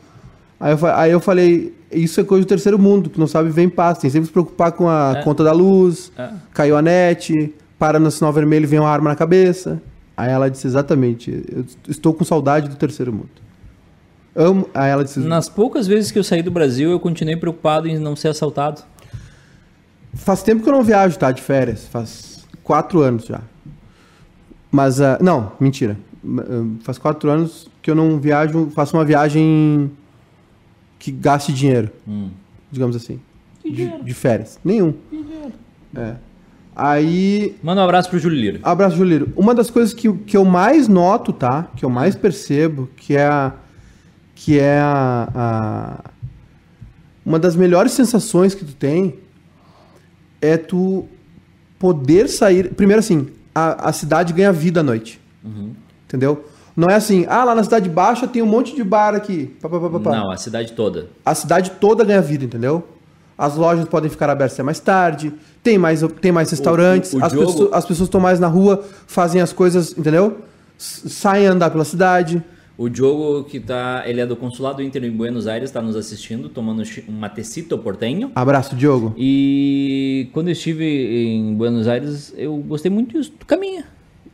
[0.60, 3.64] Aí eu, aí eu falei, isso é coisa do terceiro mundo, que não sabe viver
[3.64, 5.24] em paz, tem sempre que se preocupar com a É.
[5.24, 6.30] conta da luz, É.
[6.54, 9.82] caiu a net, para no sinal vermelho e vem uma arma na cabeça.
[10.18, 13.30] Aí ela disse exatamente, eu estou com saudade do terceiro mundo.
[14.36, 17.98] Amo, aí ela Nas poucas vezes que eu saí do Brasil, eu continuei preocupado em
[17.98, 18.82] não ser assaltado.
[20.14, 23.42] faz tempo que eu não viajo, tá, de férias, faz quatro anos já.
[24.72, 29.92] Mas, ah, não, mentira, ah, faz quatro anos que eu não viajo, faço uma viagem
[31.00, 31.90] que gaste dinheiro.
[32.08, 32.30] Hum.
[32.72, 33.20] digamos assim.
[33.62, 34.04] Que De, dinheiro?
[34.04, 34.60] de férias.
[34.64, 34.94] Nenhum.
[35.96, 36.16] É.
[36.76, 37.56] Aí.
[37.62, 38.60] Manda um abraço pro Júlio Lira.
[38.64, 39.34] Abraço, Juliro.
[39.36, 41.68] Uma das coisas que, que eu mais noto, tá?
[41.76, 43.54] Que eu mais percebo, que é a.
[44.42, 46.10] Que é a, a-
[47.26, 49.16] Uma das melhores sensações que tu tem
[50.42, 51.06] é tu
[51.78, 52.74] poder sair.
[52.74, 55.20] Primeiro, assim, a, a cidade ganha vida à noite.
[56.08, 56.46] Entendeu?
[56.76, 59.56] Não é assim, ah, lá na cidade baixa tem um monte de bar aqui.
[59.62, 60.12] Pá, pá, pá.
[60.16, 61.10] Não, a cidade toda.
[61.26, 62.88] A cidade toda ganha vida, entendeu?
[63.38, 67.32] as lojas podem ficar abertas até mais tarde, tem mais, tem mais restaurantes, o as,
[67.32, 70.40] jogo- pessoas, as pessoas estão mais na rua, fazem as coisas, entendeu?
[70.78, 72.44] Saem a andar pela cidade.
[72.82, 76.48] O Diogo que tá, ele é do Consulado Inter em Buenos Aires, está nos assistindo,
[76.48, 78.32] tomando um matecito portenho.
[78.34, 79.14] Abraço, Diogo.
[79.18, 83.34] E quando eu estive em Buenos Aires, eu gostei muito disso.
[83.38, 83.84] Tu caminha.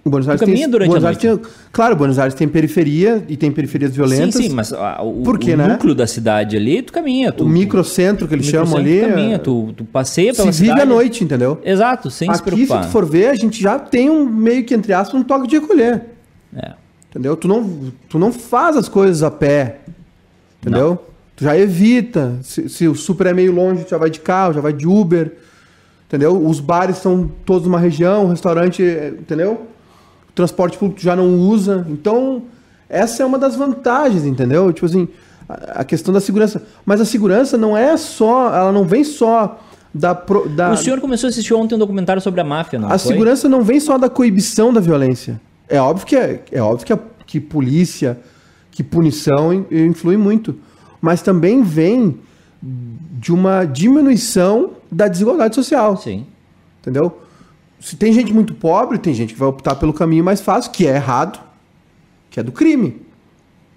[0.06, 1.40] Buenos Aires caminha durante Buenos a Aires tem-
[1.72, 4.36] claro, Buenos Aires tem periferia e tem periferias violentas.
[4.36, 5.68] Sim, sim, mas ah, o, Por quê, o né?
[5.70, 7.32] núcleo da cidade ali, tu caminha.
[7.32, 9.00] Tu, O microcentro que eles chamam ali.
[9.02, 10.82] tu caminha, é- tu, tu passeia se pela vive cidade.
[10.82, 11.60] à noite, entendeu?
[11.66, 12.86] Exato, sem se Aqui, se preocupar.
[12.86, 15.58] tu for ver, a gente já tem um meio que, entre aspas, um toque de
[15.58, 16.04] recolher.
[16.56, 16.74] É.
[17.16, 17.38] Entendeu?
[17.38, 19.78] Tu não, tu não faz as coisas a pé.
[20.62, 21.02] Entendeu?
[21.36, 22.34] Tu já evita.
[22.44, 24.86] Se, se o super é meio longe, tu já vai de carro, já vai de
[24.86, 25.32] Uber.
[26.08, 26.46] Entendeu?
[26.46, 29.66] Os bares são todos numa região, o restaurante, é, entendeu?
[30.30, 31.86] O transporte público tu já não usa.
[31.90, 32.44] Então,
[32.90, 34.72] essa é uma das vantagens, entendeu?
[34.74, 35.08] Tipo assim,
[35.48, 36.62] a, a questão da segurança.
[36.86, 39.60] Mas a segurança não é só, ela não vem só
[39.94, 42.88] da, pro- da O senhor começou a assistir ontem um documentário sobre a máfia, não
[42.92, 43.14] a foi?
[43.14, 45.40] segurança não vem só da coibição da violência.
[45.68, 48.20] É óbvio que é, é óbvio que, a, que polícia,
[48.72, 50.56] que punição in- influi muito,
[51.02, 52.20] mas também vem
[52.62, 56.26] de uma diminuição da desigualdade social, Sim.
[56.82, 57.20] entendeu?
[57.80, 60.88] Se tem gente muito pobre, tem gente que vai optar pelo caminho mais fácil, que
[60.88, 61.40] é errado,
[62.30, 63.02] que é do crime,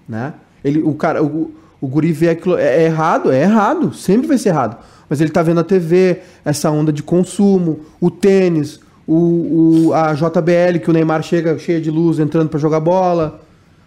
[0.08, 0.34] né?
[0.64, 4.38] Ele, o cara, o, o guri vê aquilo, é, é errado, é errado, sempre vai
[4.38, 4.76] ser errado.
[5.08, 10.12] Mas ele tá vendo a TV, essa onda de consumo, o tênis, o, o- a
[10.12, 13.40] JBL, que o Neymar chega cheia de luz entrando para jogar bola.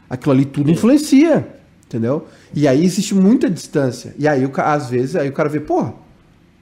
[0.10, 1.48] Aquilo ali tudo influencia,
[1.86, 2.26] entendeu?
[2.54, 4.14] E aí existe muita distância.
[4.18, 5.94] E aí, às vezes, aí o cara vê, porra,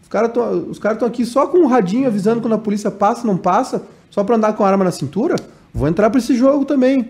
[0.01, 3.37] os caras estão tão aqui só com um radinho avisando quando a polícia passa, não
[3.37, 5.35] passa, só para andar com a arma na cintura.
[5.73, 7.09] Vou entrar para esse jogo também.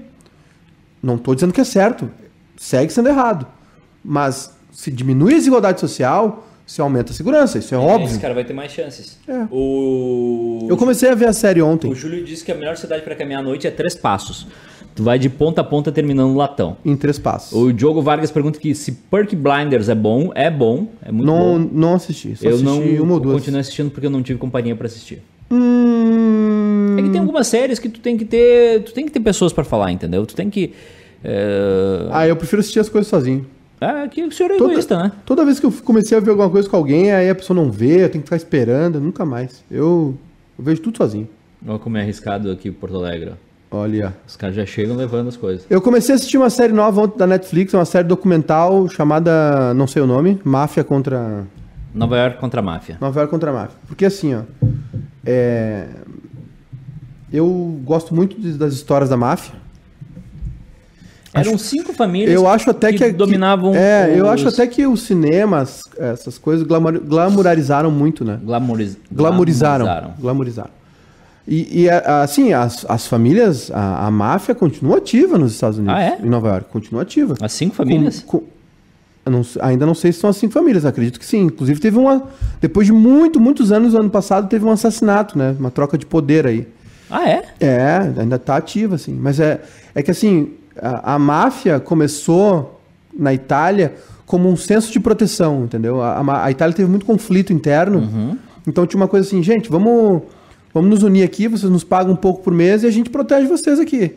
[1.02, 2.10] Não tô dizendo que é certo.
[2.58, 3.48] Segue sendo errado.
[4.04, 7.58] Mas se diminui a desigualdade social, se aumenta a segurança.
[7.58, 8.06] Isso é óbvio.
[8.08, 9.18] Esse cara vai ter mais chances.
[9.28, 9.48] É.
[9.52, 10.68] O...
[10.70, 13.16] Eu comecei a ver a série ontem, O Júlio disse que a melhor cidade para
[13.16, 14.46] caminhar à noite é Três Passos.
[14.94, 16.78] Tu vai de ponta a ponta terminando no latão.
[16.86, 17.54] em três passos.
[17.58, 20.32] O Diogo Vargas pergunta que se Perk Blinders é bom.
[20.36, 21.70] É bom, é muito Não, bom.
[21.72, 22.36] não assisti.
[22.36, 23.36] Só Eu assisti não uma ou duas.
[23.38, 25.22] continuo assistindo porque eu não tive companhia para assistir.
[25.50, 26.98] Hum...
[27.00, 29.54] É que tem algumas séries que tu tem que ter, tu tem que ter pessoas
[29.54, 30.26] para falar, entendeu?
[30.26, 30.74] Tu tem que
[31.24, 32.08] é...
[32.12, 33.46] Ah, eu prefiro assistir as coisas sozinho.
[33.82, 35.12] É que o senhor é Toda, egoísta, né?
[35.26, 37.72] toda vez que eu comecei a ver alguma coisa com alguém, aí a pessoa não
[37.72, 39.64] vê, eu tenho que ficar esperando, nunca mais.
[39.72, 40.16] Eu,
[40.58, 41.28] eu vejo tudo sozinho.
[41.66, 43.32] Olha como é arriscado aqui em Porto Alegre.
[43.72, 43.78] ó.
[43.78, 44.16] Olha.
[44.28, 45.66] Os caras já chegam levando as coisas.
[45.70, 49.86] Eu comecei a assistir uma série nova ontem da Netflix, uma série documental chamada, não
[49.86, 51.46] sei o nome, Máfia contra.
[51.94, 52.98] Nova York contra a máfia.
[53.00, 53.78] Nova York contra a Máfia.
[53.88, 54.42] Porque assim, ó.
[55.26, 55.88] é,
[57.32, 59.54] Eu gosto muito das histórias da máfia.
[61.34, 64.86] Eram cinco famílias Eu acho até que, que- dominavam É, eu os- acho até que
[64.88, 68.40] os cinemas, essas coisas, glamour, glamourizaram muito, né?
[68.44, 68.98] Glamoriz...
[69.12, 70.14] Glamourizaram.
[70.20, 70.72] Glamourizaram.
[71.48, 75.96] E, e, a- assim, as, as famílias, a, a máfia continua ativa nos Estados Unidos.
[75.98, 76.18] Ah, é?
[76.24, 77.36] Em Nova York, continua ativa.
[77.42, 78.22] As cinco famílias?
[78.26, 78.46] Com- com-
[79.26, 81.42] eu não ainda não sei se são as cinco famílias, acredito que sim.
[81.44, 82.24] Inclusive teve uma.
[82.62, 85.56] Depois de muito, muitos anos, ano passado, teve um assassinato, né?
[85.60, 86.68] Uma troca de poder aí.
[87.12, 87.44] Ah, é?
[87.60, 89.14] É, ainda tá ativa, assim.
[89.14, 89.62] Mas é,
[89.94, 92.80] é que assim, a, a máfia começou
[93.18, 93.94] na Itália
[94.26, 96.02] como um senso de proteção, entendeu?
[96.02, 98.38] A, a- Itália teve muito conflito interno.
[98.68, 100.22] Então tinha uma coisa assim, gente, vamos,
[100.74, 103.48] vamos nos unir aqui, vocês nos pagam um pouco por mês e a gente protege
[103.48, 104.14] vocês aqui.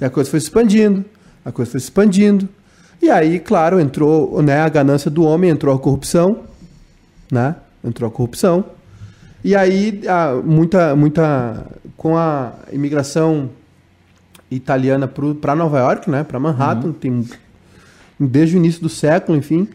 [0.00, 1.04] E a coisa foi se expandindo,
[1.44, 2.48] a coisa foi se expandindo.
[3.02, 6.38] E aí, claro, entrou né, a ganância do homem, entrou a corrupção,
[7.30, 7.54] né?
[7.84, 8.64] Entrou a corrupção.
[9.44, 11.66] E aí, a- muita, muita.
[11.96, 13.50] Com a imigração
[14.50, 15.08] italiana
[15.40, 16.24] para Nova York, né?
[16.24, 17.24] Para Manhattan, tem,
[18.18, 19.68] desde o início do século, enfim,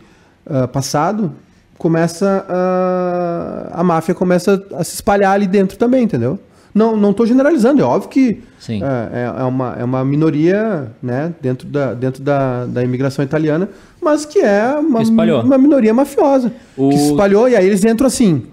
[0.45, 1.31] ah, passado,
[1.77, 6.39] começa a, a máfia começa a se espalhar ali dentro também, entendeu?
[6.73, 8.81] Não, não estou generalizando, é óbvio que Sim.
[8.83, 13.69] é, é- uma, é uma minoria né, dentro, da, dentro da, da imigração italiana,
[14.01, 15.43] mas que é uma, espalhou.
[15.43, 16.51] uma minoria mafiosa.
[16.75, 18.47] O- Que se espalhou e aí eles entram assim.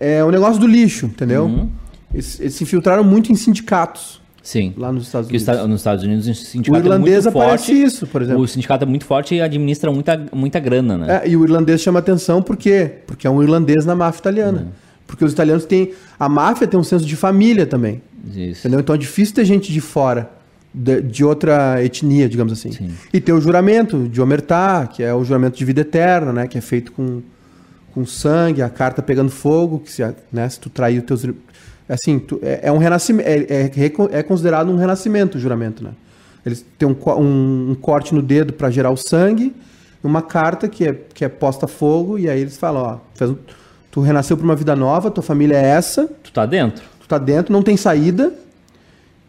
[0.00, 1.44] É o negócio do lixo, entendeu?
[1.44, 1.68] Uhum.
[2.14, 4.18] Eles, eles se infiltraram muito em sindicatos
[4.50, 4.72] Sim.
[4.78, 5.46] lá nos Estados Unidos.
[5.48, 7.72] está- nos Estados Unidos o O sindicato irlandês é muito forte.
[7.82, 8.42] isso, por exemplo.
[8.42, 11.20] O sindicato é muito forte e administra muita, muita grana, né?
[11.24, 12.90] É, e o irlandês chama atenção por quê?
[13.06, 14.60] Porque é um irlandês na máfia italiana.
[14.60, 14.68] Uhum.
[15.06, 15.92] Porque os italianos têm.
[16.18, 18.00] A máfia tem um senso de família também.
[18.34, 18.60] Isso.
[18.60, 18.80] Entendeu?
[18.80, 20.30] Então é difícil ter gente de fora,
[20.72, 22.72] de, de outra etnia, digamos assim.
[22.72, 22.90] Sim.
[23.12, 26.46] E tem o juramento de Omertá, que é o juramento de vida eterna, né?
[26.46, 27.20] Que é feito com,
[27.92, 31.22] com sangue, a carta pegando fogo, que se, né, se tu trair os teus.
[31.88, 33.28] Assim, tu- é, é um renascimento.
[33.28, 35.90] É, é, é considerado um renascimento o juramento, né?
[36.44, 39.54] Eles têm um, um- um corte no dedo para gerar o sangue,
[40.02, 43.32] uma carta que é, que é posta a fogo, e aí eles falam, ó, fez
[43.90, 46.84] tu renasceu pra uma vida nova, tua família é essa, Tu tá dentro.
[47.00, 48.32] tu tá dentro, não tem saída.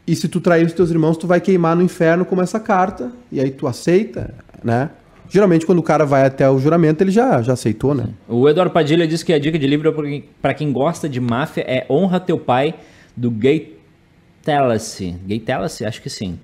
[0.06, 3.12] E se tu trair os teus irmãos, tu vai queimar no inferno como essa carta.
[3.32, 4.34] E aí tu aceita,
[4.64, 4.90] né?
[5.30, 8.10] Geralmente, quando o cara vai até o juramento, ele já, já aceitou, né?
[8.28, 9.94] O Eduardo Padilha diz que a dica de livro
[10.42, 12.74] para quem gosta de máfia é Honra Teu Pai,
[13.16, 13.78] do Gay
[14.44, 15.16] Tallacy.
[15.26, 15.86] Gay Tallacy?
[15.86, 16.40] Acho que sim.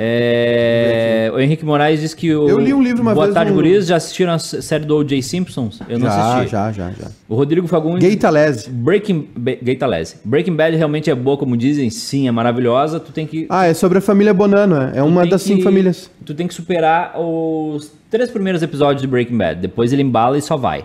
[0.00, 2.48] É, o Henrique Moraes diz que o.
[2.48, 3.80] Eu li um livro uma Boa vez tarde, no-.
[3.80, 5.20] Já assistiram a série do O.J.
[5.22, 5.80] Simpsons?
[5.88, 6.52] Eu não já, assisti.
[6.52, 7.08] já, já, já.
[7.28, 8.06] O Rodrigo Fagundes.
[8.06, 8.70] Gay Talese.
[8.70, 10.16] Breaking, Ba- Gay Talese.
[10.24, 11.90] Breaking Bad realmente é boa, como dizem?
[11.90, 13.00] Sim, é maravilhosa.
[13.00, 13.46] Tu tem que.
[13.50, 14.90] Ah, é sobre a família Bonano, é.
[14.98, 16.08] É tu uma das cinco que- famílias.
[16.24, 19.60] Tu tem que superar os três primeiros episódios de Breaking Bad.
[19.60, 20.84] Depois ele embala e só vai.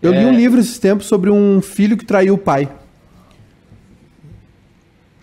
[0.00, 0.20] Eu É.
[0.20, 2.68] li um livro esses tempos sobre um filho que traiu o pai.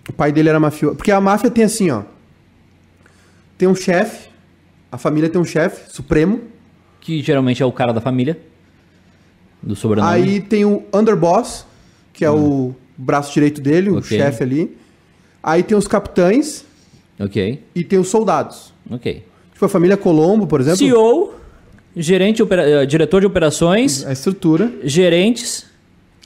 [0.09, 0.95] O pai dele era mafioso.
[0.97, 2.01] Porque a máfia tem assim, ó.
[3.63, 4.27] Tem um chefe,
[4.91, 6.41] a família tem um chefe supremo.
[6.99, 8.37] Que geralmente é o cara da família.
[9.61, 10.11] Do sobrenome.
[10.11, 11.65] Aí tem o underboss,
[12.11, 14.03] que é o braço direito dele, o Hum.
[14.03, 14.77] Chefe ali.
[15.41, 16.65] Aí tem os capitães
[17.17, 18.73] Ok, e tem os soldados.
[18.91, 19.23] ok.
[19.53, 20.79] Tipo a família Colombo, por exemplo.
[20.79, 21.33] CEO,
[21.95, 24.69] gerente, opera- eh, diretor de operações, A estrutura.
[24.83, 25.65] gerentes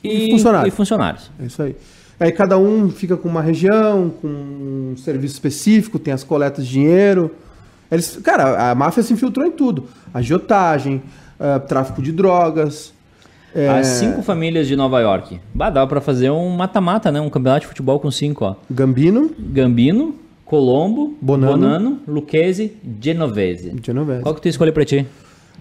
[0.03, 0.67] e, E funcionário.
[0.67, 1.29] e funcionários.
[1.39, 1.75] É isso aí.
[2.19, 6.73] Aí cada um fica com uma região, com um serviço específico, tem as coletas de
[6.73, 7.31] dinheiro.
[7.91, 9.85] Eles, cara, a máfia se infiltrou em tudo.
[10.13, 11.01] Agiotagem,
[11.39, 12.91] ah, tráfico de drogas.
[13.55, 15.39] é, As cinco famílias de Nova York.
[15.53, 17.21] Bah, dava pra fazer um mata-mata, né?
[17.21, 18.55] Um campeonato de futebol com cinco, ó.
[18.69, 21.53] Gambino, Gambino, Colombo, Bonano.
[21.53, 23.75] Bonano, Lucchese, Genovese.
[23.83, 24.23] Genovese.
[24.23, 25.05] Qual que tu escolheu pra ti?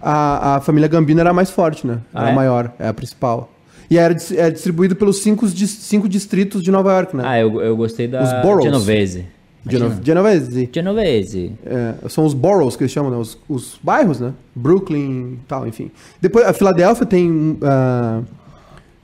[0.00, 1.98] A, a família Gambino era a mais forte, né?
[2.14, 2.32] Ah, Era é?
[2.32, 3.50] a maior, é a principal.
[3.91, 7.22] E era, dis- é distribuído pelos cinco, cinco distritos de Nova York, né?
[7.26, 8.64] Ah, eu, eu gostei da Os boroughs.
[8.64, 9.24] Genovese.
[9.68, 10.01] Geno-.
[10.03, 10.68] Genovese.
[10.72, 11.53] Genovese.
[11.64, 13.16] É, são os boroughs que eles chamam, né?
[13.16, 14.32] Os, os bairros, né?
[14.55, 15.91] Brooklyn e tal, enfim.
[16.20, 17.59] Depois, a Filadélfia tem.
[17.62, 18.20] ah,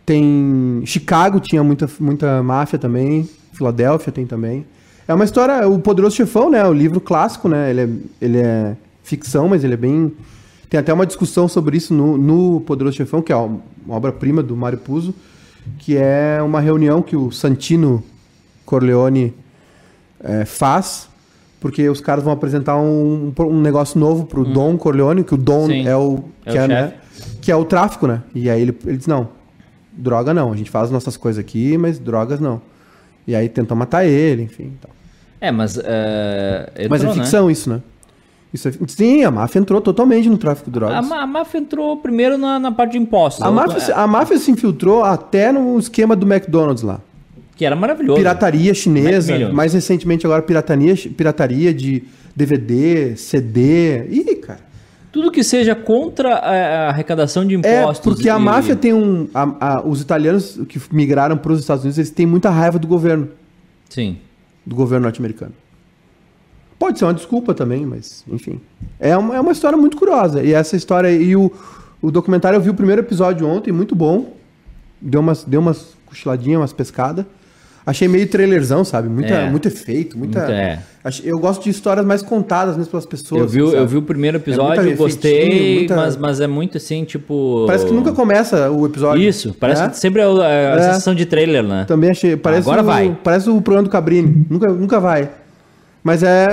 [0.04, 0.82] tem.
[0.84, 3.28] Chicago tinha muita, muita máfia também.
[3.52, 4.64] Filadélfia tem também.
[5.06, 5.66] É uma história.
[5.68, 6.64] O Poderoso Chefão, né?
[6.66, 7.70] O livro clássico, né?
[7.70, 7.88] Ele é,
[8.20, 10.12] ele é ficção, mas ele é bem.
[10.72, 13.60] Tem até uma discussão sobre isso no, no Poderoso Chefão, que é uma
[13.90, 15.14] obra-prima do Mário Puzo,
[15.78, 18.02] que é uma reunião que o Santino
[18.64, 19.34] Corleone
[20.18, 21.10] é, faz,
[21.60, 25.64] porque os caras vão apresentar um, um negócio novo pro Dom Corleone, que o Dom
[25.64, 25.66] Hum.
[25.66, 25.86] Sim.
[25.86, 27.36] é o É que o é, né, chefe.
[27.42, 28.22] que é o tráfico, né?
[28.34, 29.28] E aí ele, ele diz não,
[29.92, 32.62] droga não, a gente faz nossas coisas aqui, mas drogas não.
[33.26, 34.72] E aí tentam matar ele, enfim.
[34.80, 34.90] Tal.
[35.38, 35.76] É, mas.
[35.76, 37.22] eh, mas é entrou, né?
[37.24, 37.82] ficção isso, né?
[38.52, 41.10] Isso é, sim, a máfia entrou totalmente no tráfico de drogas.
[41.10, 43.42] A, a máfia entrou primeiro na, na parte de impostos.
[43.42, 47.00] A máfia, se- a máfia se infiltrou até no esquema do McDonald's lá.
[47.56, 48.18] Que era maravilhoso.
[48.18, 52.04] Pirataria chinesa, mais recentemente agora pirataria, pirataria de
[52.36, 54.04] DVD, CD.
[54.10, 54.60] Ih, cara.
[55.10, 58.00] Tudo que seja contra a, a arrecadação de É, impostos.
[58.04, 59.28] porque a e- máfia tem um.
[59.34, 62.86] a- a- os italianos que migraram para os Estados Unidos, eles têm muita raiva do
[62.88, 63.28] governo,
[63.88, 64.18] Sim.
[64.66, 65.52] do governo norte-americano.
[66.82, 68.60] Pode ser uma desculpa também, mas enfim.
[68.98, 70.42] É uma, é uma história muito curiosa.
[70.42, 71.12] E essa história.
[71.12, 71.48] E o,
[72.02, 74.32] o documentário, eu vi o primeiro episódio ontem, muito bom.
[75.00, 77.24] Deu umas, deu umas cochiladinhas, umas pescadas.
[77.86, 79.08] Achei meio trailerzão, sabe?
[79.08, 79.48] Muita, É.
[79.50, 80.40] Muito efeito, muita.
[80.40, 80.80] Muito, é.
[81.24, 83.40] Eu gosto de histórias mais contadas mesmo pelas pessoas.
[83.42, 83.76] Eu vi, sabe?
[83.76, 87.62] eu vi o primeiro muita episódio, efeitinho, gostei, muita- mas, mas é muito assim, tipo.
[87.66, 89.22] Parece que nunca começa o episódio.
[89.22, 89.88] Isso, parece né?
[89.88, 90.82] que sempre é é a É.
[90.82, 91.84] sensação de trailer, né?
[91.86, 92.36] Também achei.
[92.36, 93.16] Parece Agora o, vai.
[93.22, 94.46] Parece o programa do Cabrini.
[94.50, 95.28] Nunca, nunca vai.
[96.02, 96.48] Mas é.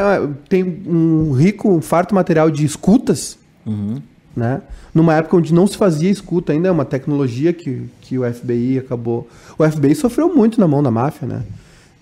[0.48, 4.02] Tem um rico, um farto material de escutas, Uhum.
[4.36, 4.62] né?
[4.94, 8.80] Numa época onde não se fazia escuta ainda, é uma tecnologia que, que o FBI
[8.80, 9.28] acabou.
[9.58, 11.44] O FBI sofreu muito na mão da máfia, né?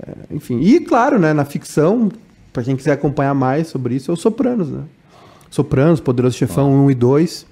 [0.02, 0.60] É, enfim.
[0.62, 2.10] E claro, né, na ficção,
[2.54, 4.84] pra quem quiser acompanhar mais sobre isso, é o Sopranos, né?
[5.50, 7.46] Sopranos, Poderoso Chefão 1 e 2.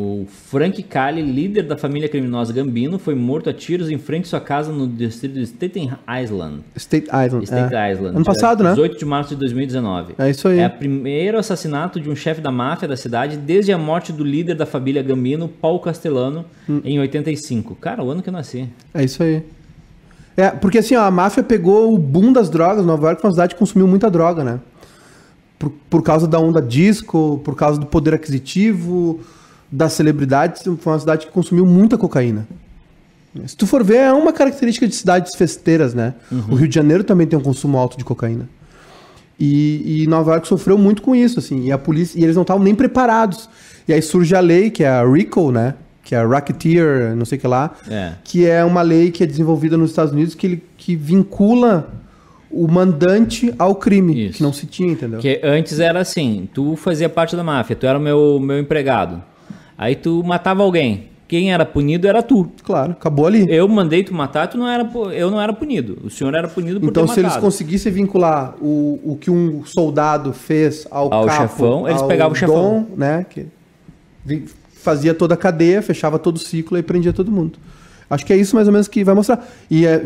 [0.00, 4.28] O Frank Cali, líder da família criminosa Gambino, foi morto a tiros em frente à
[4.28, 5.92] sua casa no distrito de Staten
[6.22, 6.62] Island.
[6.74, 7.44] State Island.
[7.44, 7.92] State é.
[7.92, 8.16] Island.
[8.16, 8.70] Ano passado, né?
[8.70, 10.14] 18 de março de 2019.
[10.18, 10.58] É isso aí.
[10.58, 14.24] É o primeiro assassinato de um chefe da máfia da cidade desde a morte do
[14.24, 16.80] líder da família Gambino, Paul Castellano, Hum.
[16.82, 17.74] em 85.
[17.74, 18.68] Cara, o ano que eu nasci.
[18.94, 19.42] É isso aí.
[20.36, 22.86] É, porque assim, ó, a máfia pegou o boom das drogas.
[22.86, 24.60] Nova York foi uma cidade que consumiu muita droga, né?
[25.58, 29.20] Por, por causa da onda disco, por causa do poder aquisitivo,
[29.70, 32.46] das celebridades, foi uma cidade que consumiu muita cocaína.
[33.46, 36.14] Se tu for ver, é uma característica de cidades festeiras, né?
[36.48, 38.48] O Rio de Janeiro também tem um consumo alto de cocaína.
[39.38, 41.64] E, e Nova York sofreu muito com isso, assim.
[41.64, 43.48] E a polícia, e eles não estavam nem preparados.
[43.86, 45.74] E aí surge a lei, que é a RICO, né?
[46.02, 48.12] Que é a Racketeer, não sei o que lá É.
[48.24, 51.88] que é uma lei que é desenvolvida nos Estados Unidos que, ele, que vincula
[52.50, 54.38] o mandante ao crime, Isso.
[54.38, 55.18] que não se tinha, entendeu?
[55.20, 59.22] Porque antes era assim, tu fazia parte da máfia, tu era o meu, meu empregado.
[59.80, 62.52] Aí tu matava alguém, quem era punido era tu.
[62.62, 63.46] Claro, acabou ali.
[63.48, 65.96] Eu mandei tu matar, tu não era, eu não era punido.
[66.04, 67.40] O senhor era punido por Então, se eles matado.
[67.40, 72.32] conseguissem vincular o, o que um soldado fez ao, Ao capo, chefão, eles ao pegavam
[72.32, 72.86] o chefão.
[72.90, 73.24] Dom, né?
[73.30, 73.46] Que
[74.74, 77.58] fazia toda a cadeia, fechava todo o ciclo e prendia todo mundo.
[78.10, 79.48] Acho que é isso mais ou menos que vai mostrar.
[79.70, 80.04] E é,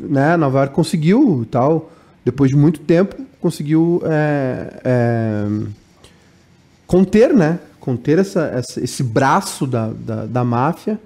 [0.00, 1.92] né, Nova York conseguiu tal,
[2.24, 5.46] depois de muito tempo, conseguiu é, é,
[6.84, 7.60] conter, né?
[7.84, 10.98] Conter essa, essa- esse braço da, da, da máfia,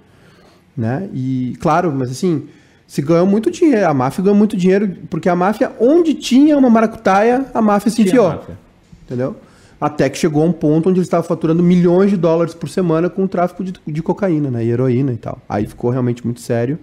[0.77, 1.09] né?
[1.13, 2.47] E claro, mas assim,
[2.87, 6.71] se ganhou muito dinheiro, a máfia ganhou muito dinheiro, porque a máfia, onde tinha uma
[6.71, 8.29] maracutaia, a máfia se enfiou.
[8.29, 8.57] máfia.
[9.05, 9.35] Entendeu?
[9.81, 13.11] Até que chegou a um ponto onde eles estavam faturando milhões de dólares por semana
[13.11, 14.65] com o tráfico de, de cocaína, né?
[14.65, 15.39] E heroína e tal.
[15.49, 16.79] Aí ficou realmente muito sério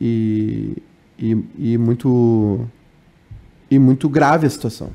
[0.00, 0.76] e,
[1.18, 2.60] e, e muito
[3.70, 4.90] e muito grave a situação.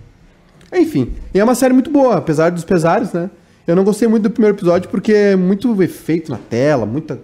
[0.72, 3.30] Enfim, e é uma série muito boa, apesar dos pesares, né?
[3.68, 7.20] Eu não gostei muito do primeiro episódio porque é muito efeito na tela, muita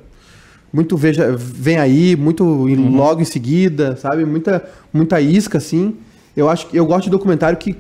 [0.72, 2.96] muito veja vem aí, muito Uhum.
[2.96, 4.26] logo em seguida, sabe?
[4.26, 5.96] Muita muita isca assim.
[6.36, 7.76] Eu acho que eu gosto de documentário que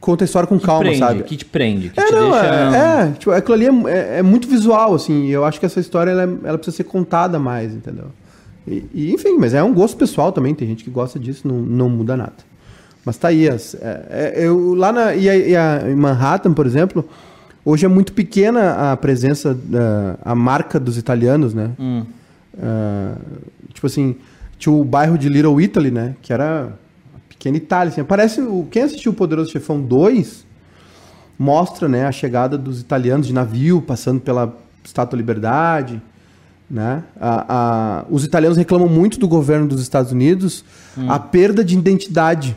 [0.00, 1.22] conta a história com Que calma, prende, sabe?
[1.22, 2.46] que te prende, que É, te não, deixa...
[2.46, 5.66] é, é, tipo, aquilo ali é, é- é muito visual, assim, e eu acho que
[5.66, 8.06] essa história, ela, ela precisa ser contada mais, entendeu?
[8.66, 11.56] E, e, enfim, mas é um gosto pessoal também, tem gente que gosta disso, não,
[11.58, 12.32] não muda nada.
[13.04, 16.52] Mas tá aí, as- é, é, eu, lá na, e a, e a- em Manhattan,
[16.52, 17.04] por exemplo,
[17.64, 21.70] hoje é muito pequena a presença, da, a marca dos italianos, né?
[21.78, 22.04] Hum.
[22.60, 23.14] Ah,
[23.72, 24.16] tipo assim,
[24.58, 26.14] tinha o bairro de Little Italy, né?
[26.22, 26.74] Que era
[27.14, 27.92] a pequena Itália.
[27.92, 28.04] Assim.
[28.04, 30.44] Parece, o, quem assistiu o Poderoso Chefão 2
[31.38, 34.54] mostra né, a chegada dos italianos de navio, passando pela
[34.84, 36.00] Estátua da Liberdade.
[36.70, 37.02] Né?
[37.20, 40.64] A- a- os italianos reclamam muito do governo dos Estados Unidos
[41.08, 42.56] a perda de identidade.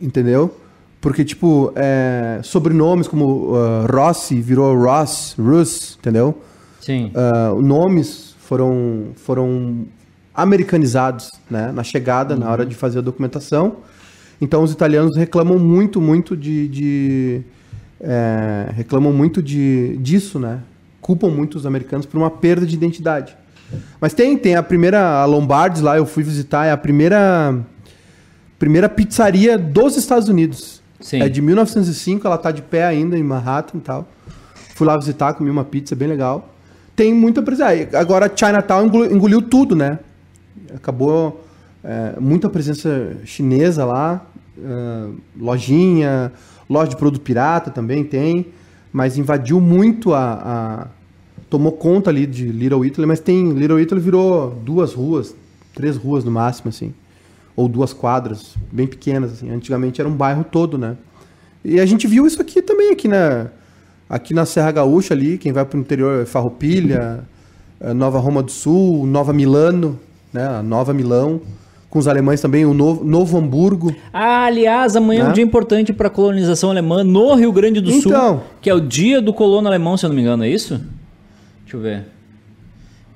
[0.00, 0.56] Entendeu?
[1.00, 6.36] Porque, tipo, é, sobrenomes como ah, Rossi virou Ross, Russ, entendeu?
[6.80, 7.12] Sim.
[7.14, 9.86] Ah, nomes foram, foram
[10.34, 13.76] americanizados né, na chegada, na hora de fazer a documentação.
[14.40, 16.68] Então os italianos reclamam muito, muito de.
[16.68, 17.42] de,
[18.00, 20.60] é, reclamam muito de, disso, né?
[21.00, 23.36] Culpam muito os americanos por uma perda de identidade.
[24.00, 27.58] Mas tem, tem a primeira, a Lombards lá, eu fui visitar, é a primeira,
[28.58, 30.77] primeira pizzaria dos Estados Unidos.
[31.00, 31.22] Sim.
[31.22, 34.08] É de 1905, ela tá de pé ainda em Manhattan e tal.
[34.74, 36.54] Fui lá visitar, comi uma pizza bem legal.
[36.96, 37.96] Tem muita presença.
[37.98, 39.98] Agora Chinatown engoliu, engoliu tudo, né?
[40.74, 41.44] Acabou
[41.84, 44.26] é, muita presença chinesa lá,
[44.60, 46.32] é, lojinha,
[46.68, 48.46] loja de produto pirata também tem,
[48.92, 50.86] mas invadiu muito a, a-
[51.48, 55.34] tomou conta ali de Little Italy, mas tem Little Italy virou duas ruas,
[55.74, 56.92] três ruas no máximo assim,
[57.58, 59.50] ou duas quadras bem pequenas assim.
[59.50, 60.96] Antigamente era um bairro todo, né?
[61.64, 63.48] E a gente viu isso aqui também aqui na
[64.08, 67.24] aqui na Serra Gaúcha ali, quem vai para o interior é Farroupilha,
[67.80, 69.98] eh, Nova Roma do Sul, Nova Milano,
[70.32, 70.46] né?
[70.46, 71.40] A Nova Milão,
[71.90, 73.92] com os alemães também, o Novo, Novo Hamburgo.
[74.12, 75.32] Ah, aliás, amanhã é um Né?
[75.34, 78.42] dia importante para a colonização alemã no Rio Grande do Sul, Então.
[78.62, 80.80] que é o dia do colono alemão, se eu não me engano, é isso?
[81.64, 82.04] Deixa eu ver.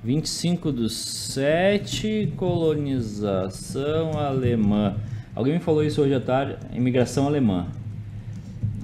[0.03, 4.95] 25 do 7, colonização alemã.
[5.35, 7.67] Alguém me falou isso hoje à tarde, imigração alemã.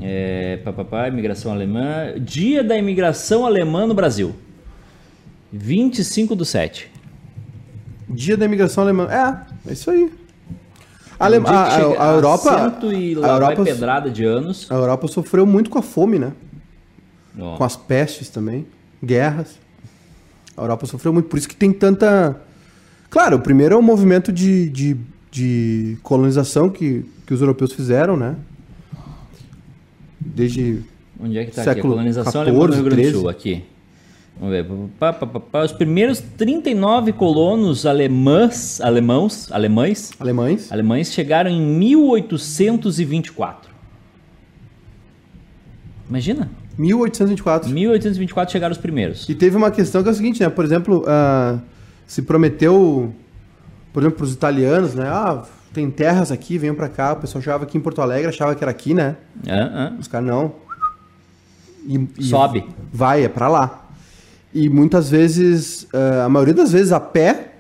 [0.02, 2.14] É, papapá, imigração alemã.
[2.20, 4.34] Dia da imigração alemã no Brasil.
[5.52, 6.90] 25 do 7.
[8.08, 9.08] Dia da imigração alemã.
[9.12, 10.10] É, é isso aí.
[11.50, 12.50] Dia a, a- a Europa,
[12.94, 14.72] e a lá Europa, pedrada de anos.
[14.72, 16.32] a Europa sofreu muito com a fome, né?
[17.38, 17.58] Ó.
[17.58, 18.66] Com as pestes também,
[19.04, 19.60] guerras.
[20.60, 22.36] A Europa sofreu muito, por isso que tem tanta.
[23.10, 24.98] Claro, o primeiro é o movimento de, de,
[25.32, 28.36] de colonização que, que os europeus fizeram, né?
[30.20, 30.82] Desde.
[31.18, 31.80] Onde é que tá aqui?
[31.80, 33.22] A colonização alemã no Rio Grande do 14.
[33.22, 33.64] Sul, aqui.
[34.38, 34.66] Vamos ver.
[35.00, 35.64] Pá, pá, pá.
[35.64, 40.70] Os primeiros 39 colonos alemãs, alemãos, alemães, Alemães.
[40.70, 43.72] alemães chegaram em 1824.
[46.10, 46.50] Imagina?
[46.80, 47.70] 1824.
[47.70, 49.28] 1824 chegaram os primeiros.
[49.28, 50.50] E teve uma questão que é o seguinte, né?
[50.50, 51.60] Por exemplo, ah,
[52.08, 53.14] se prometeu,
[53.94, 55.08] por exemplo, para os italianos, né?
[55.08, 57.14] Ah, tem terras aqui, venham para cá.
[57.14, 59.18] O pessoal achava aqui em Porto Alegre, achava que era aqui, né?
[59.48, 59.94] Ah, ah.
[60.00, 60.54] Os caras não.
[61.86, 62.66] E- e Sobe.
[62.94, 63.86] Vai, é para lá.
[64.54, 67.52] E muitas vezes, ah, a maioria das vezes a pé,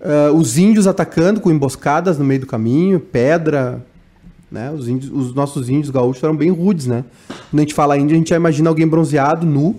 [0.00, 3.84] ah, os índios atacando com emboscadas no meio do caminho, pedra,
[4.50, 4.70] né?
[4.70, 7.04] Os, índios, os nossos índios gaúchos eram bem rudes, né?
[7.50, 9.74] Quando a gente fala índio, a gente já imagina alguém bronzeado, nu.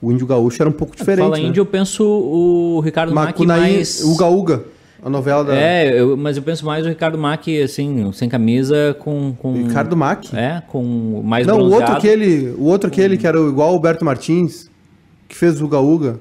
[0.00, 1.24] O índio gaúcho era um pouco diferente.
[1.24, 1.44] Fala né?
[1.44, 4.04] índio, eu penso o Ricardo Macunaí, mais...
[4.04, 4.64] Uga Uga,
[5.02, 8.94] a novela da É, eu- mas eu penso mais o Ricardo Mack, assim, sem camisa,
[8.98, 9.34] com...
[9.38, 9.54] com...
[9.54, 10.36] Ricardo Mack.
[10.36, 11.82] É, com mais Não, o bronzeado.
[11.84, 14.70] outro aquele, o outro aquele que era igual o Alberto Martins.
[15.26, 16.20] que fez o Uga.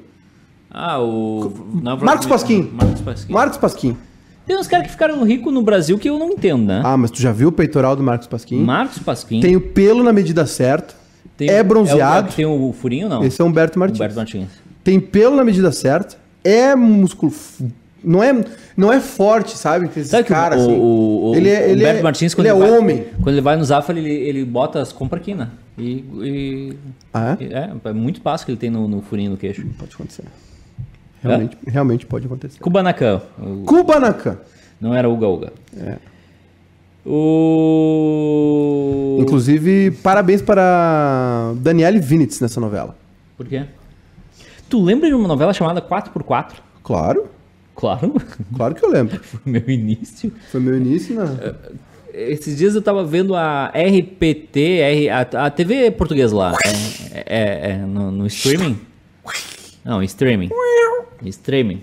[0.77, 1.53] Ah, o.
[2.01, 2.69] Marcos Pasquim.
[2.73, 3.33] Marcos Pasquim.
[3.33, 3.97] Marcos Pasquim.
[4.45, 6.81] Tem uns caras que ficaram ricos no Brasil que eu não entendo, né?
[6.83, 8.59] Ah, mas tu já viu o peitoral do Marcos Pasquim?
[8.63, 9.39] Marcos Pasquim.
[9.41, 10.93] Tem o pelo na medida certa.
[11.37, 12.29] tem- é o- bronzeado.
[12.29, 13.23] que tem o furinho, não?
[13.23, 13.97] Esse é Humberto Martins.
[13.99, 14.47] Humberto Martins.
[14.83, 16.15] Tem pelo na medida certa.
[16.43, 17.33] É músculo.
[18.03, 18.45] Não é,
[18.77, 19.89] não é forte, sabe?
[19.97, 20.77] Esse Sabe cara, o, assim.
[20.77, 23.05] o, o, ele é, o ele Humberto é, Martins, quando ele é vai, homem.
[23.23, 25.49] Quando ele vai no Zafra, ele, ele bota as compras aqui, né?
[25.75, 26.73] E, e-
[27.11, 27.43] Ah, é?
[27.45, 27.71] é?
[27.83, 29.65] é muito espaço que ele tem no, no furinho do queixo.
[29.79, 30.23] Pode acontecer.
[31.27, 32.59] Realmente, realmente pode acontecer.
[32.59, 33.21] Kubanacan.
[33.39, 34.37] o- Kubanacan.
[34.79, 35.53] Não era Uga Uga.
[35.77, 35.95] É.
[37.85, 39.17] O...
[39.21, 42.95] Inclusive, parabéns para Daniele Vinitz nessa novela.
[43.37, 43.63] Por quê?
[44.69, 46.53] Tu lembra de uma novela chamada 4x4?
[46.83, 47.27] Claro,
[47.75, 48.13] Claro,
[48.55, 49.19] claro que eu lembro.
[49.21, 50.31] foi meu início.
[50.49, 51.25] Foi meu início na.
[52.13, 56.53] Esses dias eu tava vendo a RPT, a TV portuguesa lá.
[57.11, 58.79] É, é- é no, no streaming?
[59.85, 60.49] Não, streaming.
[61.23, 61.81] Streaming.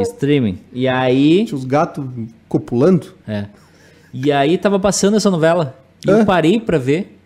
[0.00, 0.58] Streaming.
[0.72, 1.44] E aí.
[1.46, 2.04] Tinha os gatos
[2.48, 3.14] copulando.
[3.26, 3.46] É.
[4.12, 5.74] E aí tava passando essa novela.
[6.06, 6.18] E Hã?
[6.20, 7.18] eu parei pra ver.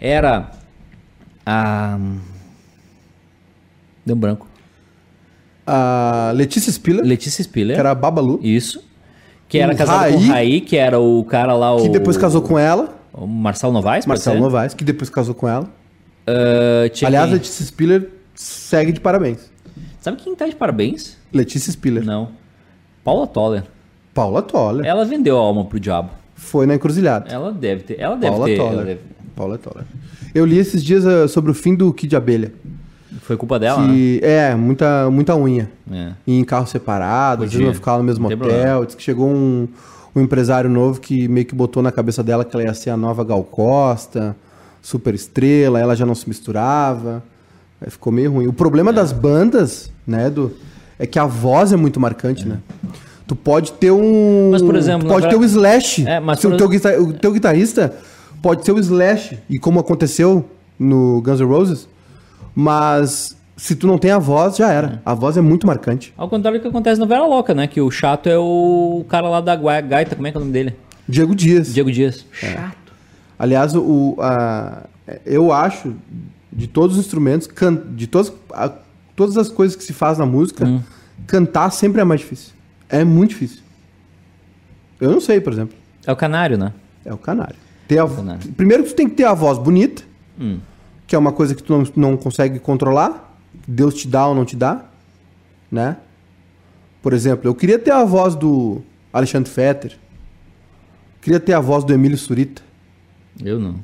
[0.00, 0.50] Era.
[1.44, 1.98] A.
[4.04, 4.48] Deu um branco.
[5.66, 7.74] A Letícia Spiller, Letícia Spiller.
[7.76, 8.84] que era a Babalu, Isso.
[9.48, 10.60] Que era casada com o Raí.
[10.60, 11.82] Que era o cara lá, o.
[11.82, 14.40] que depois casou com ela, O Marcelo Novaes, Marcelo?
[14.40, 15.68] Novaes, que depois casou com ela.
[16.92, 17.34] Tinha Aliás, quem?
[17.34, 19.50] Letícia Spiller segue de parabéns.
[20.00, 21.16] Sabe quem tá de parabéns?
[21.32, 22.04] Letícia Spiller.
[22.04, 22.28] Não.
[23.02, 23.64] Paula Toller.
[24.14, 24.86] Paula Toller.
[24.86, 26.10] Ela vendeu a alma pro diabo.
[26.34, 27.28] Foi na encruzilhada.
[27.32, 28.00] Ela deve ter.
[28.00, 28.54] Ela deve Paula ter.
[28.56, 28.84] ela Toller.
[28.86, 29.00] deve-
[29.34, 29.84] Paula Toller.
[30.34, 32.52] Eu li esses dias ah, sobre o fim do Kid Abelha.
[33.22, 33.92] Foi culpa dela, né?
[33.92, 35.70] que é, muita, muita unha.
[35.90, 36.12] É.
[36.26, 38.38] em carro separado, às vezes não ficava no mesmo hotel.
[38.38, 38.86] problema.
[38.86, 39.66] Diz que chegou um,
[40.14, 42.96] um empresário novo que meio que botou na cabeça dela que ela ia ser a
[42.96, 44.36] nova Gal Costa,
[44.80, 47.22] super estrela, ela já não se misturava.
[47.80, 48.46] Aí ficou meio ruim.
[48.46, 50.52] O problema das bandas, né, do,
[50.98, 52.58] é que a voz é muito marcante, né?
[53.26, 54.50] Tu pode ter um.
[54.52, 56.06] Mas, por exemplo, tu pode ter o verdade- Slash.
[56.06, 57.92] É, mas Se o, teu, guitar- o teu guitarrista
[58.40, 59.38] pode ser o Slash.
[59.50, 60.48] E como aconteceu
[60.78, 61.88] no Guns N' Roses.
[62.54, 65.02] Mas se tu não tem a voz, já era.
[65.04, 66.14] A voz é muito marcante.
[66.16, 67.66] Ao contrário do que acontece na Vera Louca, né?
[67.66, 70.52] Que o chato é o cara lá da gaita, como é que é o nome
[70.52, 70.74] dele?
[71.08, 71.74] Diego Dias.
[71.74, 72.24] Diego Dias.
[72.42, 72.46] É.
[72.52, 72.92] Chato.
[73.38, 74.84] Aliás, o, a-
[75.24, 75.94] eu acho,
[76.56, 78.72] de todos os instrumentos, can- de todas, a-
[79.14, 80.80] todas as coisas que se faz na música, Hum.
[81.26, 82.52] cantar sempre é mais difícil.
[82.88, 83.60] É muito difícil.
[85.00, 85.76] Eu não sei, por exemplo.
[86.06, 86.72] É o canário, né?
[87.04, 87.56] É o canário.
[87.86, 88.52] Ter a- Canário.
[88.54, 90.02] Primeiro que tu tem que ter a voz bonita,
[90.40, 90.58] Hum.
[91.06, 93.38] que é uma coisa que tu não, não consegue controlar.
[93.68, 94.84] Deus te dá ou não te dá,
[95.70, 95.96] né?
[97.02, 98.82] Por exemplo, eu queria ter a voz do
[99.12, 99.96] Alexandre Fetter.
[101.20, 102.62] Queria ter a voz do Emílio Surita,
[103.42, 103.76] Eu não.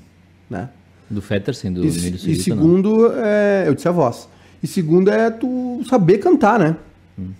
[0.50, 0.68] né?
[1.12, 2.42] Do Fettersen, do E, Emílio e não.
[2.42, 4.28] segundo, é, eu disse a voz.
[4.62, 6.76] E segundo é tu saber cantar, né?
[7.18, 7.30] Hum.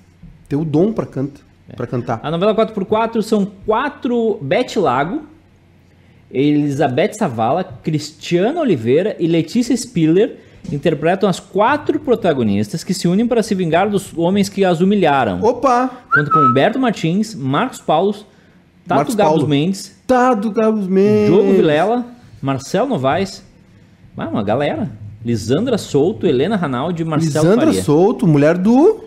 [0.49, 1.75] Ter o dom pra, canta, É.
[1.75, 2.21] pra cantar.
[2.23, 5.23] A novela 4x4 são quatro Beth Lago,
[6.31, 10.39] Elizabeth Savala, Cristiana Oliveira e Letícia Spiller
[10.73, 15.41] interpretam as quatro protagonistas que se unem para se vingar dos homens que as humilharam.
[15.43, 15.91] Opa!
[16.13, 18.25] Conta com Humberto Martins, Marcos Paulos,
[18.87, 19.49] Tato Marcos Gabos Paulo.
[19.49, 19.95] Mendes,
[20.41, 21.27] do Carlos Mendes.
[21.27, 22.07] Diogo Vilela,
[22.41, 23.43] Marcel Novaes,
[24.17, 24.91] ah, uma galera.
[25.25, 27.83] Lisandra Souto, Helena Ranaldi Marcelo Lisandra Faria.
[27.83, 29.05] Souto, mulher do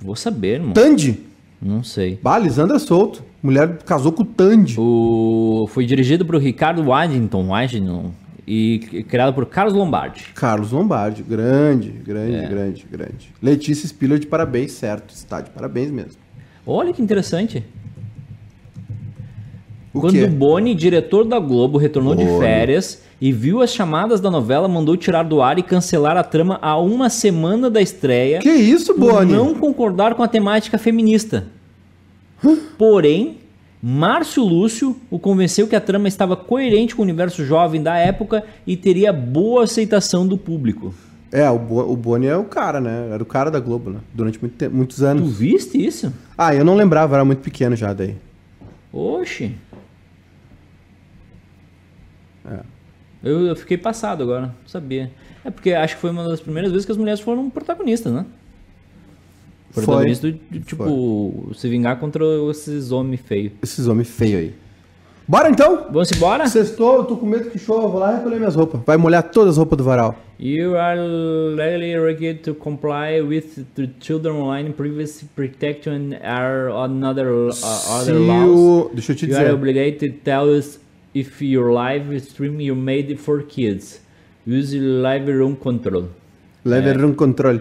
[0.00, 0.72] Vou saber, irmão.
[0.74, 1.20] Tandy.
[1.60, 2.18] Não sei.
[2.22, 3.22] Bah, Lisandra Souto.
[3.42, 4.76] Mulher casou com o Tandy.
[4.78, 5.66] O...
[5.70, 8.12] Foi dirigido por Ricardo Waddington, Waddington
[8.46, 10.26] e criado por Carlos Lombardi.
[10.34, 11.22] Carlos Lombardi.
[11.22, 12.48] Grande, grande, É.
[12.48, 13.30] grande, grande.
[13.42, 15.14] Letícia Spiller de parabéns, certo.
[15.14, 16.20] Está de parabéns mesmo.
[16.66, 17.64] Olha que interessante.
[19.92, 20.24] O Quando quê?
[20.24, 24.96] o Boni, diretor da Globo, retornou de férias e viu as chamadas da novela, mandou
[24.96, 28.38] tirar do ar e cancelar a trama a uma semana da estreia.
[28.40, 29.32] Que isso, por Boni?
[29.32, 31.46] não concordar com a temática feminista.
[32.76, 33.38] Porém,
[33.82, 38.44] Márcio Lúcio o convenceu que a trama estava coerente com o universo jovem da época
[38.66, 40.94] e teria boa aceitação do público.
[41.32, 43.08] É, o, Bo- o Boni é o cara, né?
[43.12, 43.98] Era o cara da Globo, né?
[44.12, 45.36] Durante muito tempo, muitos Tu anos.
[45.36, 46.12] viste isso?
[46.38, 48.14] Ah, eu não lembrava, era muito pequeno já daí.
[48.92, 49.52] Oxe.
[53.24, 55.10] Eu, eu fiquei passado agora, não sabia.
[55.44, 58.26] É porque acho que foi uma das primeiras vezes que as mulheres foram protagonistas, né?
[59.70, 59.82] Foi.
[59.84, 63.52] Protagonistas do, do, tipo, se vingar contra esses homens feios.
[63.62, 64.54] Esses homens feios aí.
[65.26, 65.86] Bora então?
[65.90, 66.46] Vamos embora?
[66.46, 68.82] Sextou, eu tô com medo que chova, vou lá recolher minhas roupas.
[68.86, 70.14] Vai molhar todas as roupas do varal.
[70.38, 77.54] You are legally required to comply with the Children Online Privacy Protection or another, uh,
[77.88, 78.50] other laws.
[78.50, 78.90] o...
[78.92, 79.54] Deixa eu te You are dizer.
[79.54, 80.78] obligated to tell us
[81.14, 84.02] if your live stream you made for kids.
[84.46, 86.08] Use live room control.
[86.64, 87.60] Leve um controle.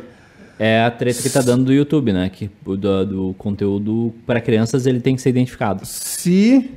[0.59, 2.29] É a treta que tá dando do YouTube, né?
[2.29, 5.85] Que do, do conteúdo para crianças ele tem que ser identificado.
[5.85, 6.71] Se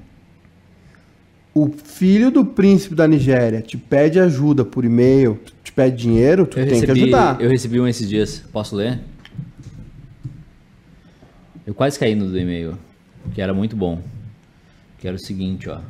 [1.54, 6.58] o filho do príncipe da Nigéria te pede ajuda por e-mail, te pede dinheiro, tu
[6.58, 7.40] Eu tem que recebi, ajudar.
[7.40, 8.42] eu recebi um esses dias.
[8.52, 8.98] Posso ler?
[11.66, 12.78] Eu quase caí no do e-mail,
[13.34, 14.00] que era muito bom.
[14.98, 15.80] Que era o seguinte, ó.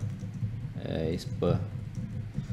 [0.88, 1.58] É spam.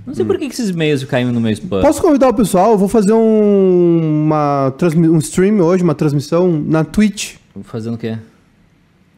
[0.06, 1.82] Não sei por que, esses e-mails caem no meu spam.
[1.82, 2.72] Posso convidar o pessoal?
[2.72, 4.74] Eu vou fazer um, uma,
[5.12, 7.36] um stream hoje, uma transmissão na Twitch.
[7.64, 8.18] Fazendo o quê?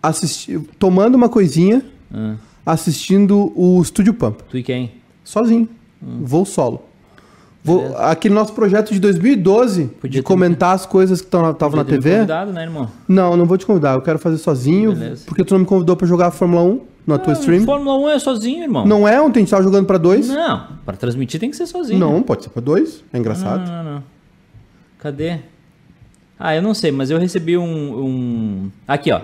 [0.04, 2.36] Assisti, tomando uma coisinha, Ah,
[2.66, 4.42] assistindo o Studio Pump.
[4.50, 4.92] tu e quem?
[5.24, 5.68] Sozinho.
[6.02, 6.88] Vou solo.
[7.66, 11.84] Vou, aquele nosso projeto de 2012, Podia de ter- comentar as coisas que estavam na
[11.84, 12.12] ter me TV.
[12.16, 12.88] convidado, né, irmão?
[13.08, 13.96] Não, não vou te convidar.
[13.96, 15.24] Eu quero fazer sozinho, Beleza.
[15.26, 17.64] porque tu não me convidou pra jogar Fórmula 1 na tua stream.
[17.66, 18.86] Fórmula 1 é sozinho, irmão.
[18.86, 20.28] Não é ontem a gente tava jogando pra dois?
[20.28, 22.00] Não, para transmitir tem que ser sozinho.
[22.00, 23.04] Não, pode ser pra dois.
[23.12, 23.68] É engraçado.
[23.68, 24.04] Não, não, não.
[25.00, 25.40] Cadê?
[26.40, 27.64] Ah, eu não sei, mas eu recebi um.
[27.66, 28.72] um...
[28.88, 29.22] Aqui, ó.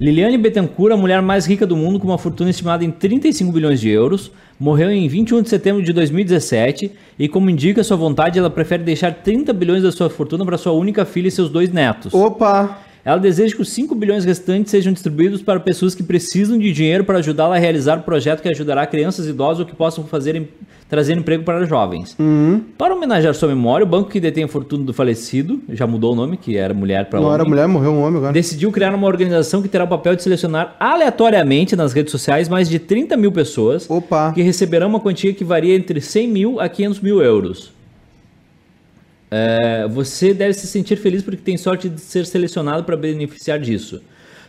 [0.00, 3.80] Liliane Bettencourt, a mulher mais rica do mundo, com uma fortuna estimada em 35 bilhões
[3.80, 8.50] de euros, morreu em 21 de setembro de 2017 e, como indica sua vontade, ela
[8.50, 12.12] prefere deixar 30 bilhões da sua fortuna para sua única filha e seus dois netos.
[12.12, 12.83] Opa!
[13.04, 17.04] Ela deseja que os 5 bilhões restantes sejam distribuídos para pessoas que precisam de dinheiro
[17.04, 20.48] para ajudá-la a realizar o projeto que ajudará crianças e idosos ou que possam fazer,
[20.88, 22.16] trazer emprego para jovens.
[22.18, 22.62] Uhum.
[22.78, 26.16] Para homenagear sua memória, o banco que detém a fortuna do falecido, já mudou o
[26.16, 28.32] nome, que era mulher para Não homem, era mulher, morreu um homem agora.
[28.32, 32.70] decidiu criar uma organização que terá o papel de selecionar aleatoriamente nas redes sociais mais
[32.70, 34.32] de 30 mil pessoas Opa!
[34.32, 37.70] que receberão uma quantia que varia entre 100 mil a 500 mil euros.
[39.36, 44.00] É, você deve se sentir feliz porque tem sorte de ser selecionado para beneficiar disso.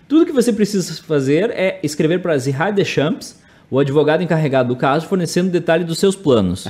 [0.07, 5.07] Tudo que você precisa fazer é escrever para Zihad Deschamps, o advogado encarregado do caso,
[5.07, 6.67] fornecendo detalhe dos seus planos.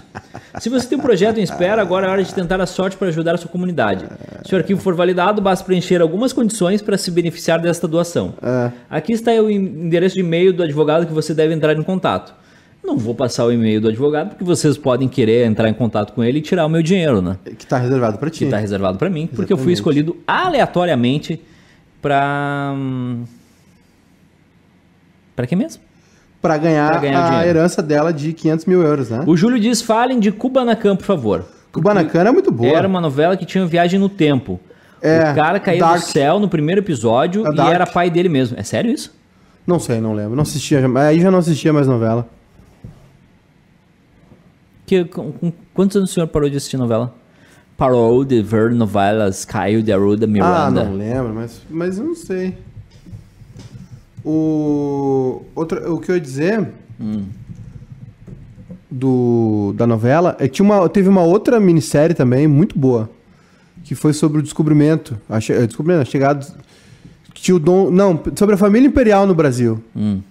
[0.61, 3.09] Se você tem um projeto em espera, agora é hora de tentar a sorte para
[3.09, 4.05] ajudar a sua comunidade.
[4.45, 8.36] Se o arquivo for validado, basta preencher algumas condições para se beneficiar desta doação.
[8.41, 8.72] É.
[8.89, 12.34] Aqui está o endereço de e-mail do advogado que você deve entrar em contato.
[12.86, 16.24] Não vou passar o e-mail do advogado porque vocês podem querer entrar em contato com
[16.24, 17.38] ele e tirar o meu dinheiro, né?
[17.58, 18.40] Que tá reservado pra ti.
[18.40, 19.78] Que está reservado para mim, porque eu fui Exatamente.
[20.04, 21.42] escolhido aleatoriamente
[22.02, 22.74] para
[25.36, 25.82] para quê mesmo?
[26.42, 27.50] Pra ganhar, Pra ganhar a dinheiro.
[27.60, 29.24] herança dela de 500 mil euros, né?
[29.26, 31.46] O Júlio diz: falem de Kubanacan, por favor.
[31.74, 32.70] Kubanacan é muito boa.
[32.70, 34.60] Era uma novela que tinha viagem no tempo.
[35.02, 36.00] É, o cara caía Dark.
[36.02, 37.74] do céu no primeiro episódio É e Dark.
[37.74, 38.58] era pai dele mesmo.
[38.58, 39.14] É sério isso?
[39.68, 40.36] Não sei, não lembro.
[40.36, 42.30] Não assistia, aí já não assistia mais novela.
[44.86, 47.14] Que, com, com quantos anos o senhor parou de assistir novela?
[47.78, 50.84] Parou de ver novelas Caio de Arruda Ah, Miranda.
[50.86, 52.56] não lembro, mas, mas eu não sei.
[54.24, 56.68] O, outra, o que eu ia dizer
[58.90, 63.10] do, da novela é que tinha uma, teve uma outra minissérie também, muito boa,
[63.84, 65.18] que foi sobre o descobrimento.
[65.30, 66.46] A, che- eh, descobrimento, a chegada.
[67.34, 69.84] que Tinha o Dom, não, sobre a família imperial no Brasil.
[69.96, 70.22] Hum.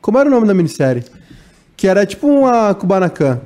[0.00, 1.04] Como era o nome da minissérie?
[1.76, 3.40] Que era tipo uma Kubanacan.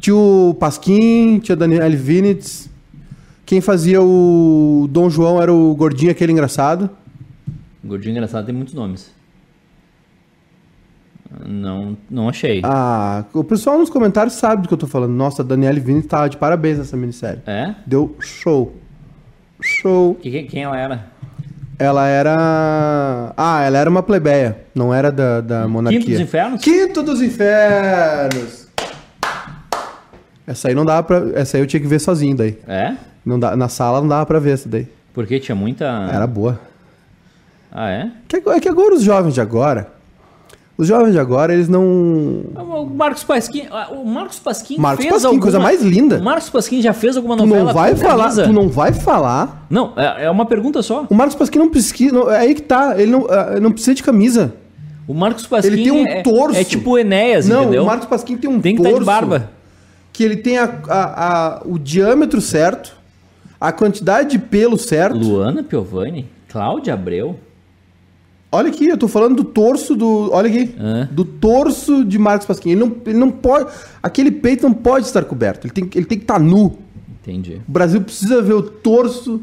[0.00, 2.68] Tinha o Pasquim, tinha Daniel Vinitz.
[3.44, 6.88] Quem fazia o Dom João era o gordinho, aquele engraçado.
[7.84, 9.10] Gordinho engraçado tem muitos nomes.
[11.46, 12.60] Não, não achei.
[12.64, 15.12] Ah, o pessoal nos comentários sabe do que eu tô falando.
[15.12, 17.40] Nossa, a Daniele Vinitz tava de parabéns nessa minissérie.
[17.46, 17.74] É?
[17.86, 18.74] Deu show.
[19.60, 20.14] Show.
[20.16, 21.06] Que- Quem, quem ela era?
[21.78, 23.32] Ela era.
[23.36, 24.64] Ah, ela era uma plebeia.
[24.74, 26.00] Não era da, da monarquia.
[26.00, 26.62] Quinto dos Infernos?
[26.62, 28.68] Quinto dos Infernos!
[30.50, 31.22] Essa aí não dava pra.
[31.34, 32.58] Essa aí eu tinha que ver sozinho daí.
[32.66, 32.94] É?
[33.24, 34.88] Não dá, na sala não dava pra ver essa daí.
[35.14, 35.84] Porque tinha muita.
[36.12, 36.58] Era boa.
[37.70, 38.10] Ah, é?
[38.26, 39.92] Que É que agora os jovens de agora.
[40.76, 41.82] Os jovens de agora, eles não.
[41.84, 43.66] O Marcos Pasquim.
[43.70, 45.42] ah, O Marcos Pasquim Marcos fez Pasquim, alguma...
[45.42, 46.18] coisa mais linda.
[46.18, 48.22] O Marcos Pasquim já fez alguma Tu novela não vai falar.
[48.24, 48.44] camisa?
[48.44, 49.66] Tu não vai falar.
[49.68, 51.06] Não, é, é uma pergunta só.
[51.08, 52.12] O Marcos Pasquim não precisa.
[52.14, 52.94] não- é aí que tá.
[52.98, 54.54] Ele não, ah, não precisa de camisa.
[55.06, 56.58] O Marcos Pasquim Ele tem um é, torso.
[56.58, 57.82] é tipo o Enéas, não, entendeu?
[57.82, 59.00] o Marcos Pasquim tem um Tem que torso.
[59.00, 59.50] estar de barba.
[60.20, 62.94] Que ele tem a, a- a- o diâmetro certo,
[63.58, 65.16] a quantidade de pelo certo.
[65.16, 66.28] Luana Piovani?
[66.46, 67.40] Cláudia Abreu?
[68.52, 70.28] Olha aqui, eu tô falando do torso do.
[70.30, 70.74] Olha aqui.
[70.78, 71.08] É.
[71.10, 72.72] Do torso de Marcos Pasquim.
[72.72, 73.70] Ele não, ele não pode.
[74.02, 75.66] Aquele peito não pode estar coberto.
[75.66, 76.76] Ele tem, ele tem que estar nu.
[77.22, 77.54] Entendi.
[77.66, 79.40] O Brasil precisa ver o torso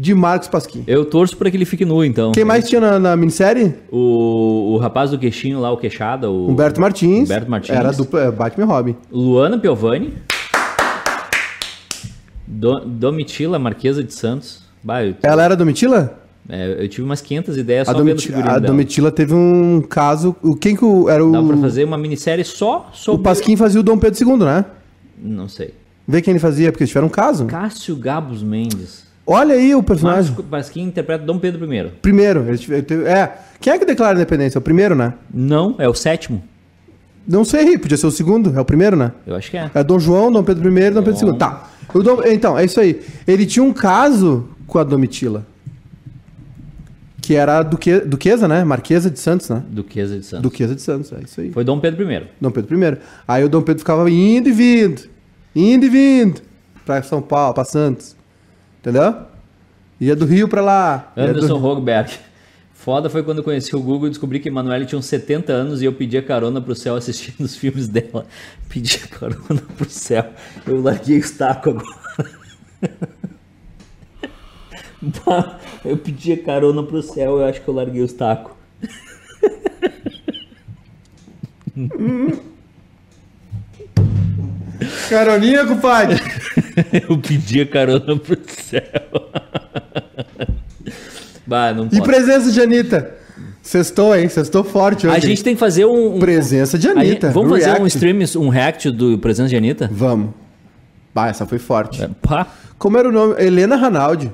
[0.00, 0.82] de Marcos Pasquim.
[0.86, 2.32] Eu torço pra que ele fique nu, então.
[2.32, 3.74] Quem mais tinha na, na minissérie?
[3.92, 6.48] O, o rapaz do queixinho lá, o queixada, o...
[6.48, 7.28] Humberto Martins.
[7.28, 7.76] Humberto Martins.
[7.76, 8.96] Era dupla é, Batman e Robin.
[9.12, 10.14] Luana Piovani.
[12.46, 14.62] Do, Domitila Marquesa de Santos.
[14.82, 16.18] Bah, eu, Ela era Domitila?
[16.48, 18.66] é, eu tive umas 500 ideias só A, o Domiti- figurino a dela.
[18.68, 20.34] Domitila teve um caso.
[20.42, 21.30] O, quem que o, era o.
[21.30, 23.22] Dá pra fazer uma minissérie só O sobre...
[23.22, 24.64] Pasquim fazia o Dom Pedro II, né?
[25.22, 25.74] Não sei.
[26.08, 27.44] Vê quem ele fazia, porque eles tiveram um caso.
[27.44, 29.09] Cássio Gabos Mendes.
[29.32, 30.32] Olha aí o personagem.
[30.32, 31.90] Márcio Pasquim interpreta Dom Pedro I.
[32.02, 33.32] Primeiro, tiveram- teve- é.
[33.60, 34.58] Quem é que declara a independência?
[34.58, 35.14] É o primeiro, né?
[35.32, 36.42] Não, é o sétimo.
[37.28, 39.12] Não sei, podia ser o segundo, é o primeiro, né?
[39.26, 39.70] Eu acho que é.
[39.72, 41.38] É Dom João, Dom Pedro I Dom Pedro II.
[41.38, 41.68] Tá.
[41.94, 43.00] Dom- então, é isso aí.
[43.26, 45.46] Ele tinha um caso com a Domitila.
[47.22, 48.64] Que era a duque, duquesa, né?
[48.64, 49.62] Marquesa de Santos, né?
[49.70, 50.42] Duquesa de Santos.
[50.42, 51.52] Duquesa de Santos, é isso aí.
[51.52, 52.22] Foi Dom Pedro I.
[52.40, 52.98] Dom Pedro I.
[53.28, 55.02] Aí o Dom Pedro ficava indo e vindo.
[55.54, 56.40] Indo e vindo.
[56.84, 58.16] Pra São Paulo, pra Santos.
[58.80, 59.14] Entendeu?
[60.00, 61.12] Ia do Rio pra lá.
[61.16, 61.58] Ia Anderson do...
[61.58, 62.18] Rogberg.
[62.72, 65.82] Foda foi quando eu conheci o Google e descobri que Emanuele tinha uns 70 anos
[65.82, 68.24] e eu pedia carona pro céu assistindo os filmes dela.
[68.70, 70.30] Pedia carona pro céu.
[70.66, 72.00] Eu larguei os tacos agora.
[75.82, 78.52] Eu pedia carona pro céu, eu acho que eu larguei os tacos.
[85.08, 86.20] Caroninha, compadre.
[87.08, 88.82] Eu pedia carona pro céu.
[91.46, 92.02] Bah, não E pode.
[92.02, 93.12] presença de Anitta.
[93.60, 94.28] Sextou, hein?
[94.28, 95.16] Sextou forte hoje.
[95.16, 96.16] A gente tem que fazer um.
[96.16, 97.26] um- Presença de a Anitta.
[97.28, 97.88] gente- vamos fazer um React.
[97.88, 99.88] stream, um react do Presença de Anitta?
[99.92, 100.30] Vamos.
[101.14, 102.02] Bah, essa foi forte.
[102.02, 102.46] É, Pá.
[102.78, 103.34] Como era o nome?
[103.42, 104.30] Helena Ranaldi.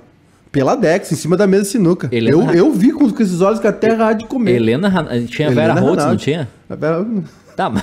[0.53, 2.09] Pela Dex, em cima da mesa de sinuca.
[2.13, 4.55] Helena- Eu, eu vi com, com esses olhos que até errado de comer.
[4.57, 6.23] Helena Han- tinha a Vera Helena Holtz, não Ranaldi.
[6.25, 6.49] tinha?
[6.69, 7.07] A Vera-
[7.57, 7.83] Tá, mas.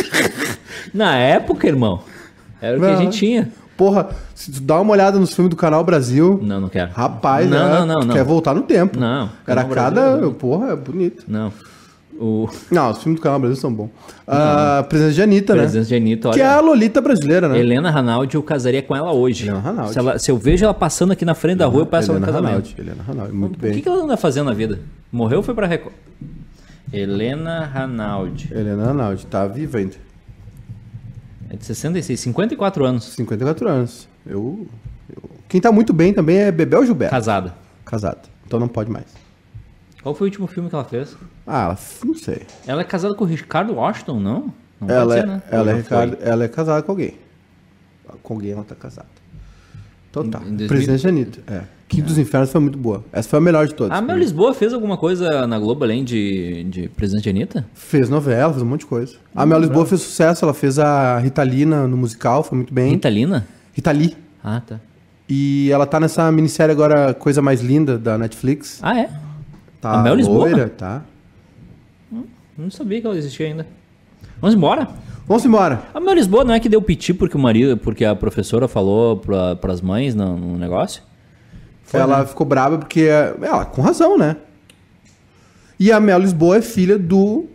[0.92, 2.02] Na época, irmão,
[2.60, 3.48] era o que a gente tinha.
[3.76, 6.90] Porra, se tu dá uma olhada nos filmes do Canal Brasil, Não, não quero.
[6.92, 7.78] rapaz, não, né?
[7.78, 8.14] não, não, não.
[8.14, 8.98] quer voltar no tempo.
[8.98, 10.10] Não, Era Canal cada.
[10.16, 10.32] Brasil.
[10.34, 11.24] Porra, é bonito.
[11.28, 11.52] Não.
[12.20, 13.90] O Não, os filmes do Canal Brasil são bons.
[14.26, 15.60] A presença de Anitta, né?
[15.60, 16.66] Presença de Anitta, Que é a olha.
[16.66, 17.56] Lolita brasileira, né?
[17.60, 19.44] Helena Ranaldi, eu casaria com ela hoje.
[19.44, 19.92] Helena Ranaldi.
[19.92, 22.18] Se, ela- se eu vejo ela passando aqui na frente da rua, eu peço ela
[22.18, 22.48] no casamento.
[22.50, 22.74] Ranaldi.
[22.76, 23.72] Helena Ranaldi, muito O bem.
[23.74, 24.80] que, que ela anda fazendo na vida?
[25.12, 25.94] Morreu ou foi pra Record?
[26.92, 28.48] Helena Ranaldi.
[28.52, 29.94] Helena Ranaldi, tá viva ainda.
[31.50, 33.04] É de 66, 54 anos.
[33.14, 34.08] 54 anos.
[34.26, 34.66] Eu,
[35.14, 37.14] eu- Quem tá muito bem também é Bebel Gilberto.
[37.14, 37.54] Casada.
[37.84, 38.28] Casado.
[38.46, 39.06] Então não pode mais.
[40.02, 41.16] Qual foi o último filme que ela fez?
[41.46, 42.42] Ah, não sei.
[42.66, 44.52] Ela é casada com o Ricardo Washington, não?
[44.80, 45.42] Não ela, pode é, ser, né?
[45.50, 45.74] ela, é?
[45.74, 47.14] Ricardo- ela é casada com alguém.
[48.22, 49.08] Com alguém ela tá casada.
[50.10, 50.38] Então tá.
[50.40, 50.68] Em- em 2000?
[50.68, 51.40] Presidente de Anitta.
[51.52, 51.62] É.
[51.88, 53.02] Quinto dos Infernos foi muito boa.
[53.12, 53.92] Essa foi a melhor de todas.
[53.92, 54.22] A pra Mel mim.
[54.22, 57.66] Lisboa fez alguma coisa na Globo além de, de Presidente de Anitta?
[57.72, 59.16] Fez novela, fez um monte de coisa.
[59.34, 62.90] A Mel Lisboa fez sucesso, ela fez a Ritalina no musical, foi muito bem.
[62.92, 63.46] Ritalina?
[63.72, 64.16] Ritali.
[64.44, 64.78] Ah, tá.
[65.28, 68.80] E ela tá nessa minissérie agora, Coisa Mais Linda, da Netflix.
[68.82, 69.10] Ah, é?
[69.80, 70.38] Tá A Mel Lisboa?
[70.40, 71.02] loira, tá.
[72.56, 73.66] Não sabia que ela existia ainda.
[74.40, 74.88] Vamos embora?
[75.26, 75.82] Vamos embora.
[75.94, 79.16] A Mel Lisboa não é que deu piti porque o marido, porque a professora falou
[79.18, 81.02] pra, pras mães no, no negócio?
[81.88, 82.26] Foi, ela né?
[82.26, 83.08] ficou brava porque.
[83.40, 84.36] Ela, com razão, né?
[85.80, 87.46] E a Mel Lisboa é filha do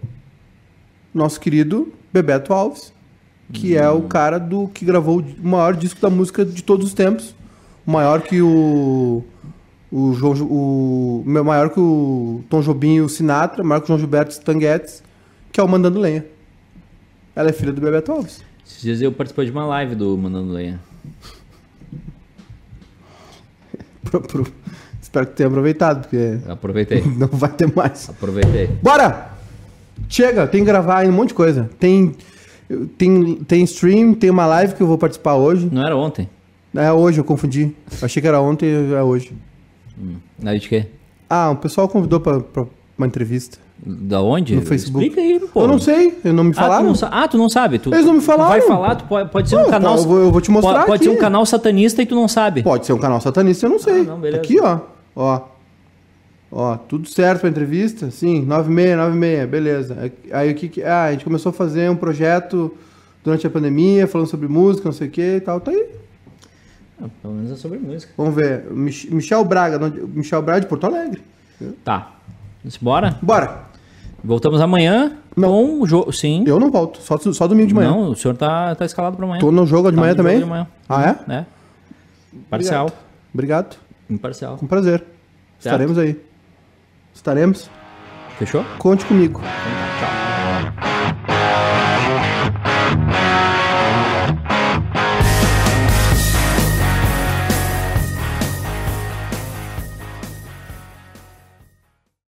[1.14, 2.92] nosso querido Bebeto Alves,
[3.52, 3.98] que é Hum.
[3.98, 7.36] o cara do que gravou o maior disco da música de todos os tempos.
[7.86, 9.24] Maior que o.
[9.92, 14.00] O, João, o maior que o Tom Jobim e o Sinatra, maior que o João
[14.00, 15.04] Gilberto Stanguetes,
[15.52, 16.26] que é o Mandando Lenha.
[17.36, 18.42] Ela é filha do Bebeto Alves.
[18.66, 20.80] Esses dias eu participei de uma live do Mandando Lenha.
[24.04, 24.48] Pro- pro-
[25.02, 27.04] Espero que tenha aproveitado, porque Aproveitei.
[27.18, 28.10] não vai ter mais.
[28.10, 28.68] Aproveitei.
[28.82, 29.32] Bora!
[30.10, 31.70] Chega, tem que gravar aí um monte de coisa.
[31.80, 32.14] Tem,
[32.98, 35.70] tem, tem stream, tem uma live que eu vou participar hoje.
[35.72, 36.30] Não era ontem?
[36.74, 37.76] É hoje, eu confundi.
[38.02, 39.34] Achei que era ontem, é hoje.
[40.44, 40.88] Aí de quê?
[41.30, 42.66] Ah, o pessoal convidou pra, pra
[42.98, 43.58] uma entrevista.
[43.86, 44.56] Da onde?
[44.56, 45.06] No Facebook.
[45.06, 45.62] Explica aí, pô.
[45.64, 46.86] Eu não sei, eu não me Ah, tu falaram.
[46.86, 47.80] não, ah, tu não sabe?
[47.80, 48.68] Tu, Eles não me tu vai falaram.
[48.68, 49.98] falar, tu pode, pode ser Não, um canal.
[49.98, 52.28] eu vou- eu vou te mostrar Pode, pode ser um canal satanista e tu não
[52.30, 52.64] sabe.
[52.64, 54.02] Pode ser um canal satanista, eu não sei.
[54.02, 54.42] Ah, não, beleza.
[54.42, 54.80] Aqui, ó.
[55.16, 55.42] Ó.
[56.50, 58.10] Ó, tudo certo pra entrevista?
[58.12, 60.12] Sim, 96, 96, beleza.
[60.32, 60.84] Aí o que que.
[60.84, 62.74] Ah, a gente começou a fazer um projeto
[63.24, 65.60] durante a pandemia, falando sobre música, não sei o que e tal.
[65.60, 65.88] Tá aí.
[67.02, 68.14] Ah, pelo menos é sobre música.
[68.16, 68.66] Vamos ver.
[68.72, 69.78] Mich- Michel Braga,
[70.14, 71.22] Michel Braga de Porto Alegre.
[71.84, 72.12] Tá.
[72.64, 73.18] Embora?
[73.22, 73.73] Bora!
[74.24, 75.50] Voltamos amanhã Não.
[75.50, 76.14] com o jogo.
[76.14, 76.44] Sim.
[76.48, 77.92] Eu não volto, só, só domingo de manhã.
[77.92, 79.42] Não, o senhor tá, tá escalado pra amanhã.
[79.42, 80.40] Tô no jogo de Tá manhã jogo também?
[80.40, 80.68] de manhã.
[80.88, 81.34] Ah, é?
[81.34, 81.46] É.
[82.50, 82.90] Parcial.
[83.34, 83.76] Obrigado.
[84.10, 84.58] Imparcial.
[84.58, 85.04] Com prazer.
[85.60, 86.20] Estaremos aí.
[87.14, 87.70] Estaremos.
[88.40, 88.64] Fechou?
[88.80, 89.40] Conte comigo.
[89.42, 90.93] Então tá.